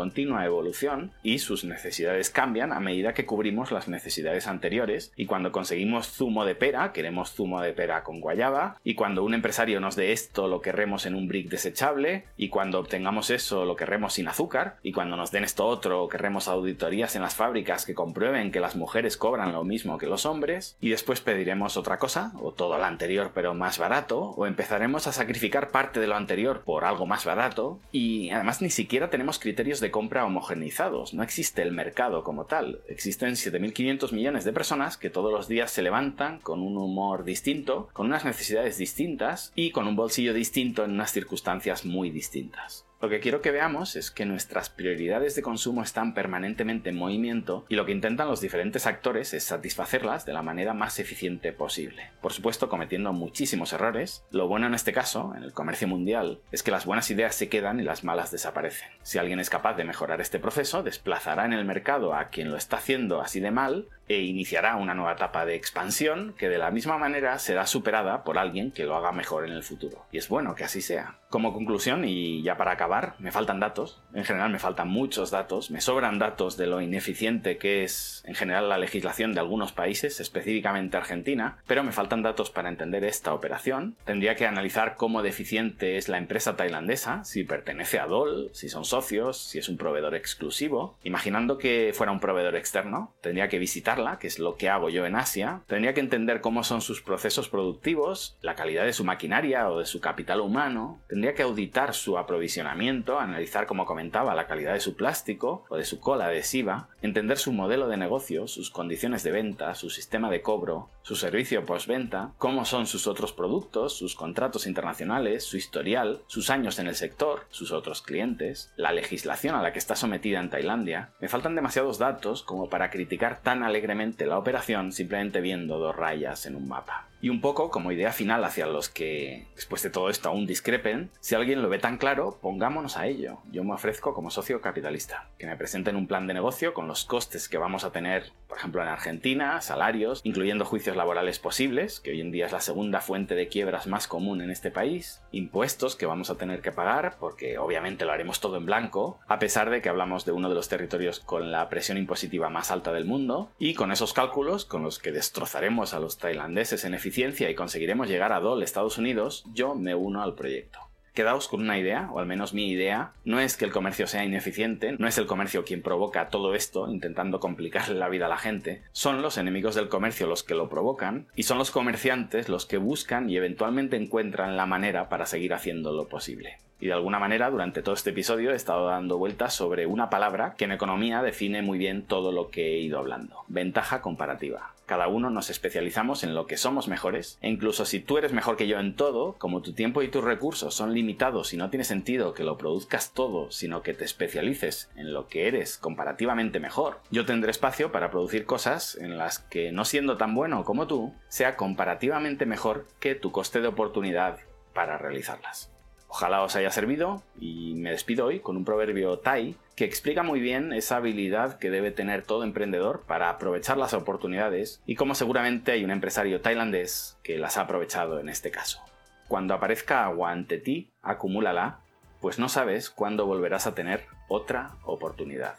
evolución 0.43 1.11
y 1.23 1.39
sus 1.39 1.63
necesidades 1.63 2.29
cambian 2.29 2.73
a 2.73 2.79
medida 2.79 3.13
que 3.13 3.25
cubrimos 3.25 3.71
las 3.71 3.87
necesidades 3.87 4.47
anteriores, 4.47 5.13
y 5.15 5.27
cuando 5.27 5.51
conseguimos 5.51 6.07
zumo 6.07 6.43
de 6.43 6.55
pera, 6.55 6.91
queremos 6.91 7.31
zumo 7.33 7.61
de 7.61 7.73
pera 7.73 8.03
con 8.03 8.19
guayaba, 8.19 8.77
y 8.83 8.95
cuando 8.95 9.23
un 9.23 9.33
empresario 9.33 9.79
nos 9.79 9.95
dé 9.95 10.11
esto 10.11 10.47
lo 10.47 10.61
querremos 10.61 11.05
en 11.05 11.15
un 11.15 11.27
brick 11.27 11.49
desechable, 11.49 12.25
y 12.35 12.49
cuando 12.49 12.79
obtengamos 12.79 13.29
eso 13.29 13.65
lo 13.65 13.75
querremos 13.75 14.13
sin 14.13 14.27
azúcar, 14.27 14.77
y 14.81 14.91
cuando 14.91 15.15
nos 15.15 15.31
den 15.31 15.43
esto 15.43 15.65
otro 15.65 16.09
querremos 16.09 16.47
auditorías 16.47 17.15
en 17.15 17.21
las 17.21 17.35
fábricas 17.35 17.85
que 17.85 17.93
comprueben 17.93 18.51
que 18.51 18.59
las 18.59 18.75
mujeres 18.75 19.17
cobran 19.17 19.53
lo 19.53 19.63
mismo 19.63 19.97
que 19.97 20.07
los 20.07 20.25
hombres, 20.25 20.77
y 20.81 20.89
después 20.89 21.21
pediremos 21.21 21.77
otra 21.77 21.99
cosa, 21.99 22.31
o 22.41 22.51
todo 22.51 22.77
lo 22.77 22.83
anterior 22.83 23.31
pero 23.33 23.53
más 23.53 23.77
barato, 23.77 24.19
o 24.19 24.47
empezaremos 24.47 25.07
a 25.07 25.11
sacrificar 25.11 25.69
parte 25.69 25.99
de 25.99 26.07
lo 26.07 26.15
anterior 26.15 26.63
por 26.63 26.85
algo 26.85 27.05
más 27.05 27.25
barato, 27.25 27.79
y 27.91 28.29
además 28.31 28.61
ni 28.61 28.69
siquiera 28.69 29.09
tenemos 29.09 29.39
criterios 29.39 29.79
de 29.79 29.91
compra 29.91 30.24
homogenizados, 30.25 31.13
no 31.13 31.23
existe 31.23 31.61
el 31.61 31.71
mercado 31.71 32.23
como 32.23 32.45
tal, 32.45 32.81
existen 32.87 33.33
7.500 33.33 34.11
millones 34.13 34.43
de 34.43 34.53
personas 34.53 34.97
que 34.97 35.09
todos 35.09 35.31
los 35.31 35.47
días 35.47 35.71
se 35.71 35.81
levantan 35.81 36.39
con 36.39 36.61
un 36.61 36.77
humor 36.77 37.23
distinto, 37.23 37.89
con 37.93 38.07
unas 38.07 38.25
necesidades 38.25 38.77
distintas 38.77 39.51
y 39.55 39.71
con 39.71 39.87
un 39.87 39.95
bolsillo 39.95 40.33
distinto 40.33 40.83
en 40.83 40.91
unas 40.91 41.11
circunstancias 41.11 41.85
muy 41.85 42.09
distintas. 42.09 42.84
Lo 43.01 43.09
que 43.09 43.19
quiero 43.19 43.41
que 43.41 43.51
veamos 43.51 43.95
es 43.95 44.09
que 44.09 44.25
nuestras 44.25 44.69
prioridades 44.69 45.35
de 45.35 45.41
consumo 45.41 45.83
están 45.83 46.13
permanentemente 46.13 46.89
en 46.89 46.95
movimiento 46.95 47.65
y 47.67 47.75
lo 47.75 47.85
que 47.85 47.91
intentan 47.91 48.27
los 48.27 48.41
diferentes 48.41 48.87
actores 48.87 49.33
es 49.33 49.43
satisfacerlas 49.43 50.25
de 50.25 50.33
la 50.33 50.41
manera 50.41 50.73
más 50.73 50.97
eficiente 50.99 51.51
posible. 51.51 52.09
Por 52.21 52.31
supuesto, 52.31 52.69
cometiendo 52.69 53.11
muchísimos 53.11 53.73
errores. 53.73 54.23
Lo 54.31 54.47
bueno 54.47 54.67
en 54.67 54.73
este 54.73 54.93
caso, 54.93 55.33
en 55.35 55.43
el 55.43 55.51
comercio 55.53 55.87
mundial, 55.87 56.39
es 56.51 56.63
que 56.63 56.71
las 56.71 56.85
buenas 56.85 57.11
ideas 57.11 57.35
se 57.35 57.49
quedan 57.49 57.79
y 57.79 57.83
las 57.83 58.03
malas 58.03 58.31
desaparecen. 58.31 58.89
Si 59.03 59.17
alguien 59.17 59.39
es 59.39 59.49
capaz 59.49 59.75
de 59.75 59.83
mejorar 59.83 60.21
este 60.21 60.39
proceso, 60.39 60.81
desplazará 60.81 61.45
en 61.45 61.53
el 61.53 61.65
mercado 61.65 62.15
a 62.15 62.29
quien 62.29 62.49
lo 62.49 62.57
está 62.57 62.77
haciendo 62.77 63.21
así 63.21 63.39
de 63.39 63.51
mal 63.51 63.89
e 64.07 64.21
iniciará 64.21 64.75
una 64.75 64.93
nueva 64.93 65.13
etapa 65.13 65.45
de 65.45 65.55
expansión 65.55 66.33
que 66.37 66.49
de 66.49 66.57
la 66.57 66.71
misma 66.71 66.97
manera 66.97 67.39
será 67.39 67.65
superada 67.65 68.23
por 68.23 68.37
alguien 68.37 68.71
que 68.71 68.85
lo 68.85 68.95
haga 68.95 69.11
mejor 69.11 69.45
en 69.45 69.51
el 69.51 69.63
futuro. 69.63 70.05
Y 70.11 70.17
es 70.17 70.29
bueno 70.29 70.55
que 70.55 70.63
así 70.63 70.81
sea. 70.81 71.19
Como 71.29 71.53
conclusión, 71.53 72.05
y 72.05 72.43
ya 72.43 72.55
para 72.55 72.71
acabar, 72.71 73.15
me 73.19 73.31
faltan 73.31 73.59
datos. 73.59 74.01
En 74.13 74.23
general 74.23 74.51
me 74.51 74.59
faltan 74.59 74.87
muchos 74.87 75.31
datos. 75.31 75.69
Me 75.69 75.81
sobran 75.81 76.17
datos 76.17 76.55
de 76.55 76.67
lo 76.67 76.81
ineficiente 76.81 77.57
que 77.57 77.83
es 77.83 78.23
en 78.25 78.35
general 78.35 78.69
la 78.69 78.77
legislación 78.77 79.33
de 79.33 79.41
algunos 79.41 79.73
países, 79.73 80.19
específicamente 80.19 80.95
Argentina, 80.95 81.57
pero 81.67 81.83
me 81.83 81.91
faltan 81.91 82.21
datos 82.21 82.51
para 82.51 82.69
entender 82.69 83.03
esta 83.03 83.33
operación. 83.33 83.97
Tendría 84.05 84.35
que 84.35 84.47
analizar 84.47 84.95
cómo 84.95 85.23
deficiente 85.23 85.97
es 85.97 86.07
la 86.07 86.17
empresa 86.17 86.55
tailandesa, 86.55 87.23
si 87.25 87.43
pertenece 87.43 87.99
a 87.99 88.05
Dole, 88.05 88.49
si 88.53 88.69
son 88.69 88.85
socios, 88.85 89.37
si 89.37 89.59
es 89.59 89.67
un 89.67 89.77
proveedor 89.77 90.15
exclusivo. 90.15 90.97
Imaginando 91.03 91.57
que 91.57 91.91
fuera 91.93 92.11
un 92.11 92.19
proveedor 92.19 92.55
externo, 92.55 93.13
tendría 93.21 93.49
que 93.49 93.59
visitarla, 93.95 94.19
que 94.19 94.27
es 94.27 94.39
lo 94.39 94.55
que 94.55 94.69
hago 94.69 94.89
yo 94.89 95.05
en 95.05 95.15
Asia. 95.15 95.61
Tendría 95.67 95.93
que 95.93 95.99
entender 95.99 96.41
cómo 96.41 96.63
son 96.63 96.81
sus 96.81 97.01
procesos 97.01 97.49
productivos, 97.49 98.37
la 98.41 98.55
calidad 98.55 98.85
de 98.85 98.93
su 98.93 99.03
maquinaria 99.03 99.69
o 99.69 99.79
de 99.79 99.85
su 99.85 99.99
capital 99.99 100.41
humano. 100.41 100.99
Tendría 101.07 101.33
que 101.33 101.43
auditar 101.43 101.93
su 101.93 102.17
aprovisionamiento, 102.17 103.19
analizar, 103.19 103.65
como 103.65 103.85
comentaba, 103.85 104.35
la 104.35 104.47
calidad 104.47 104.73
de 104.73 104.79
su 104.79 104.95
plástico 104.95 105.65
o 105.69 105.77
de 105.77 105.85
su 105.85 105.99
cola 105.99 106.25
adhesiva, 106.25 106.89
entender 107.01 107.37
su 107.37 107.53
modelo 107.53 107.87
de 107.87 107.97
negocio, 107.97 108.47
sus 108.47 108.69
condiciones 108.69 109.23
de 109.23 109.31
venta, 109.31 109.75
su 109.75 109.89
sistema 109.89 110.29
de 110.29 110.41
cobro, 110.41 110.89
su 111.01 111.15
servicio 111.15 111.65
postventa, 111.65 112.31
cómo 112.37 112.65
son 112.65 112.87
sus 112.87 113.05
otros 113.07 113.31
productos, 113.31 113.95
sus 113.95 114.15
contratos 114.15 114.65
internacionales, 114.65 115.45
su 115.45 115.57
historial, 115.57 116.21
sus 116.27 116.49
años 116.49 116.79
en 116.79 116.87
el 116.87 116.95
sector, 116.95 117.45
sus 117.49 117.71
otros 117.71 118.01
clientes, 118.01 118.73
la 118.75 118.91
legislación 118.91 119.55
a 119.55 119.61
la 119.61 119.71
que 119.71 119.79
está 119.79 119.95
sometida 119.95 120.39
en 120.39 120.49
Tailandia. 120.49 121.11
Me 121.19 121.29
faltan 121.29 121.55
demasiados 121.55 121.99
datos 121.99 122.41
como 122.41 122.69
para 122.69 122.89
criticar 122.89 123.41
tan 123.41 123.61
alegremente 123.61 123.84
la 124.25 124.37
operación 124.37 124.91
simplemente 124.91 125.41
viendo 125.41 125.77
dos 125.77 125.95
rayas 125.95 126.45
en 126.45 126.55
un 126.55 126.67
mapa. 126.67 127.07
Y 127.25 127.29
un 127.29 127.41
poco 127.41 127.71
como 127.71 127.91
idea 127.91 128.11
final 128.11 128.43
hacia 128.43 128.67
los 128.67 128.87
que, 128.87 129.47
después 129.55 129.81
de 129.81 129.89
todo 129.89 130.11
esto, 130.11 130.29
aún 130.29 130.45
discrepen, 130.45 131.09
si 131.21 131.33
alguien 131.33 131.63
lo 131.63 131.69
ve 131.69 131.79
tan 131.79 131.97
claro, 131.97 132.37
pongámonos 132.39 132.97
a 132.97 133.07
ello. 133.07 133.39
Yo 133.51 133.63
me 133.63 133.73
ofrezco 133.73 134.13
como 134.13 134.29
socio 134.29 134.61
capitalista, 134.61 135.27
que 135.39 135.47
me 135.47 135.57
presenten 135.57 135.95
un 135.95 136.05
plan 136.05 136.27
de 136.27 136.35
negocio 136.35 136.75
con 136.75 136.87
los 136.87 137.03
costes 137.03 137.49
que 137.49 137.57
vamos 137.57 137.83
a 137.83 137.91
tener, 137.91 138.31
por 138.47 138.59
ejemplo, 138.59 138.83
en 138.83 138.89
Argentina, 138.89 139.59
salarios, 139.61 140.21
incluyendo 140.23 140.65
juicios 140.65 140.95
laborales 140.95 141.39
posibles, 141.39 141.99
que 141.99 142.11
hoy 142.11 142.21
en 142.21 142.31
día 142.31 142.45
es 142.45 142.51
la 142.51 142.61
segunda 142.61 143.01
fuente 143.01 143.33
de 143.33 143.47
quiebras 143.47 143.87
más 143.87 144.05
común 144.05 144.41
en 144.41 144.51
este 144.51 144.69
país, 144.69 145.23
impuestos 145.31 145.95
que 145.95 146.05
vamos 146.05 146.29
a 146.29 146.37
tener 146.37 146.61
que 146.61 146.71
pagar, 146.71 147.17
porque 147.19 147.57
obviamente 147.57 148.05
lo 148.05 148.11
haremos 148.11 148.39
todo 148.39 148.57
en 148.57 148.67
blanco, 148.67 149.19
a 149.25 149.39
pesar 149.39 149.71
de 149.71 149.81
que 149.81 149.89
hablamos 149.89 150.25
de 150.25 150.31
uno 150.31 150.47
de 150.47 150.53
los 150.53 150.69
territorios 150.69 151.21
con 151.21 151.51
la 151.51 151.69
presión 151.69 151.97
impositiva 151.97 152.51
más 152.51 152.69
alta 152.69 152.93
del 152.93 153.05
mundo, 153.05 153.49
y 153.57 153.73
con 153.73 153.91
esos 153.91 154.13
cálculos, 154.13 154.65
con 154.65 154.83
los 154.83 154.99
que 154.99 155.11
destrozaremos 155.11 155.95
a 155.95 155.99
los 155.99 156.19
tailandeses 156.19 156.85
en 156.85 156.93
eficiencia, 156.93 157.14
y 157.17 157.55
conseguiremos 157.55 158.09
llegar 158.09 158.33
a 158.33 158.41
Dole, 158.41 158.65
Estados 158.65 158.97
Unidos, 158.97 159.45
yo 159.53 159.73
me 159.73 159.95
uno 159.95 160.21
al 160.21 160.35
proyecto. 160.35 160.79
Quedaos 161.13 161.47
con 161.47 161.61
una 161.61 161.79
idea, 161.79 162.09
o 162.11 162.19
al 162.19 162.25
menos 162.25 162.53
mi 162.53 162.67
idea, 162.67 163.13
no 163.23 163.39
es 163.39 163.55
que 163.55 163.63
el 163.63 163.71
comercio 163.71 164.05
sea 164.05 164.25
ineficiente, 164.25 164.97
no 164.99 165.07
es 165.07 165.17
el 165.17 165.25
comercio 165.25 165.63
quien 165.63 165.81
provoca 165.81 166.27
todo 166.27 166.55
esto, 166.55 166.89
intentando 166.89 167.39
complicarle 167.39 167.97
la 167.97 168.09
vida 168.09 168.25
a 168.25 168.29
la 168.29 168.37
gente, 168.37 168.81
son 168.91 169.21
los 169.21 169.37
enemigos 169.37 169.75
del 169.75 169.87
comercio 169.87 170.27
los 170.27 170.43
que 170.43 170.55
lo 170.55 170.67
provocan, 170.67 171.27
y 171.37 171.43
son 171.43 171.57
los 171.57 171.71
comerciantes 171.71 172.49
los 172.49 172.65
que 172.65 172.77
buscan 172.77 173.29
y 173.29 173.37
eventualmente 173.37 173.95
encuentran 173.95 174.57
la 174.57 174.65
manera 174.65 175.07
para 175.07 175.25
seguir 175.25 175.53
haciendo 175.53 175.93
lo 175.93 176.09
posible. 176.09 176.57
Y 176.81 176.87
de 176.87 176.93
alguna 176.93 177.19
manera, 177.19 177.49
durante 177.49 177.81
todo 177.81 177.95
este 177.95 178.09
episodio 178.09 178.51
he 178.51 178.55
estado 178.55 178.87
dando 178.87 179.17
vueltas 179.17 179.53
sobre 179.53 179.85
una 179.85 180.09
palabra 180.09 180.55
que 180.57 180.65
en 180.65 180.73
economía 180.73 181.21
define 181.21 181.61
muy 181.61 181.77
bien 181.77 182.03
todo 182.03 182.33
lo 182.33 182.49
que 182.49 182.73
he 182.73 182.79
ido 182.79 182.99
hablando. 182.99 183.37
Ventaja 183.47 184.01
comparativa. 184.01 184.74
Cada 184.85 185.07
uno 185.07 185.29
nos 185.29 185.49
especializamos 185.49 186.23
en 186.23 186.35
lo 186.35 186.45
que 186.45 186.57
somos 186.57 186.87
mejores, 186.87 187.37
e 187.41 187.49
incluso 187.49 187.85
si 187.85 187.99
tú 187.99 188.17
eres 188.17 188.33
mejor 188.33 188.55
que 188.55 188.67
yo 188.67 188.79
en 188.79 188.95
todo, 188.95 189.33
como 189.39 189.61
tu 189.61 189.73
tiempo 189.73 190.03
y 190.03 190.09
tus 190.09 190.23
recursos 190.23 190.75
son 190.75 190.93
limitados 190.93 191.53
y 191.53 191.57
no 191.57 191.69
tiene 191.69 191.83
sentido 191.83 192.33
que 192.33 192.43
lo 192.43 192.57
produzcas 192.57 193.13
todo, 193.13 193.49
sino 193.51 193.81
que 193.81 193.93
te 193.93 194.05
especialices 194.05 194.91
en 194.95 195.13
lo 195.13 195.27
que 195.27 195.47
eres 195.47 195.77
comparativamente 195.77 196.59
mejor, 196.59 196.99
yo 197.09 197.25
tendré 197.25 197.51
espacio 197.51 197.91
para 197.91 198.11
producir 198.11 198.45
cosas 198.45 198.95
en 198.95 199.17
las 199.17 199.39
que, 199.39 199.71
no 199.71 199.85
siendo 199.85 200.17
tan 200.17 200.35
bueno 200.35 200.63
como 200.63 200.87
tú, 200.87 201.13
sea 201.27 201.55
comparativamente 201.55 202.45
mejor 202.45 202.87
que 202.99 203.15
tu 203.15 203.31
coste 203.31 203.61
de 203.61 203.67
oportunidad 203.67 204.39
para 204.73 204.97
realizarlas. 204.97 205.74
Ojalá 206.07 206.43
os 206.43 206.55
haya 206.55 206.71
servido 206.71 207.23
y 207.39 207.73
me 207.75 207.91
despido 207.91 208.25
hoy 208.25 208.39
con 208.39 208.57
un 208.57 208.65
proverbio 208.65 209.19
Thai 209.19 209.55
que 209.75 209.85
explica 209.85 210.23
muy 210.23 210.39
bien 210.39 210.71
esa 210.71 210.97
habilidad 210.97 211.57
que 211.57 211.69
debe 211.69 211.91
tener 211.91 212.23
todo 212.23 212.43
emprendedor 212.43 213.03
para 213.05 213.29
aprovechar 213.29 213.77
las 213.77 213.93
oportunidades 213.93 214.81
y 214.85 214.95
como 214.95 215.15
seguramente 215.15 215.73
hay 215.73 215.83
un 215.83 215.91
empresario 215.91 216.41
tailandés 216.41 217.17
que 217.23 217.37
las 217.37 217.57
ha 217.57 217.61
aprovechado 217.61 218.19
en 218.19 218.29
este 218.29 218.51
caso. 218.51 218.81
Cuando 219.27 219.53
aparezca 219.53 220.05
agua 220.05 220.31
ante 220.31 220.59
ti, 220.59 220.91
acumúlala, 221.01 221.79
pues 222.21 222.39
no 222.39 222.47
sabes 222.47 222.89
cuándo 222.89 223.25
volverás 223.25 223.67
a 223.67 223.75
tener 223.75 224.05
otra 224.29 224.75
oportunidad. 224.83 225.55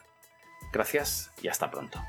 Gracias 0.72 1.32
y 1.42 1.48
hasta 1.48 1.70
pronto. 1.70 2.00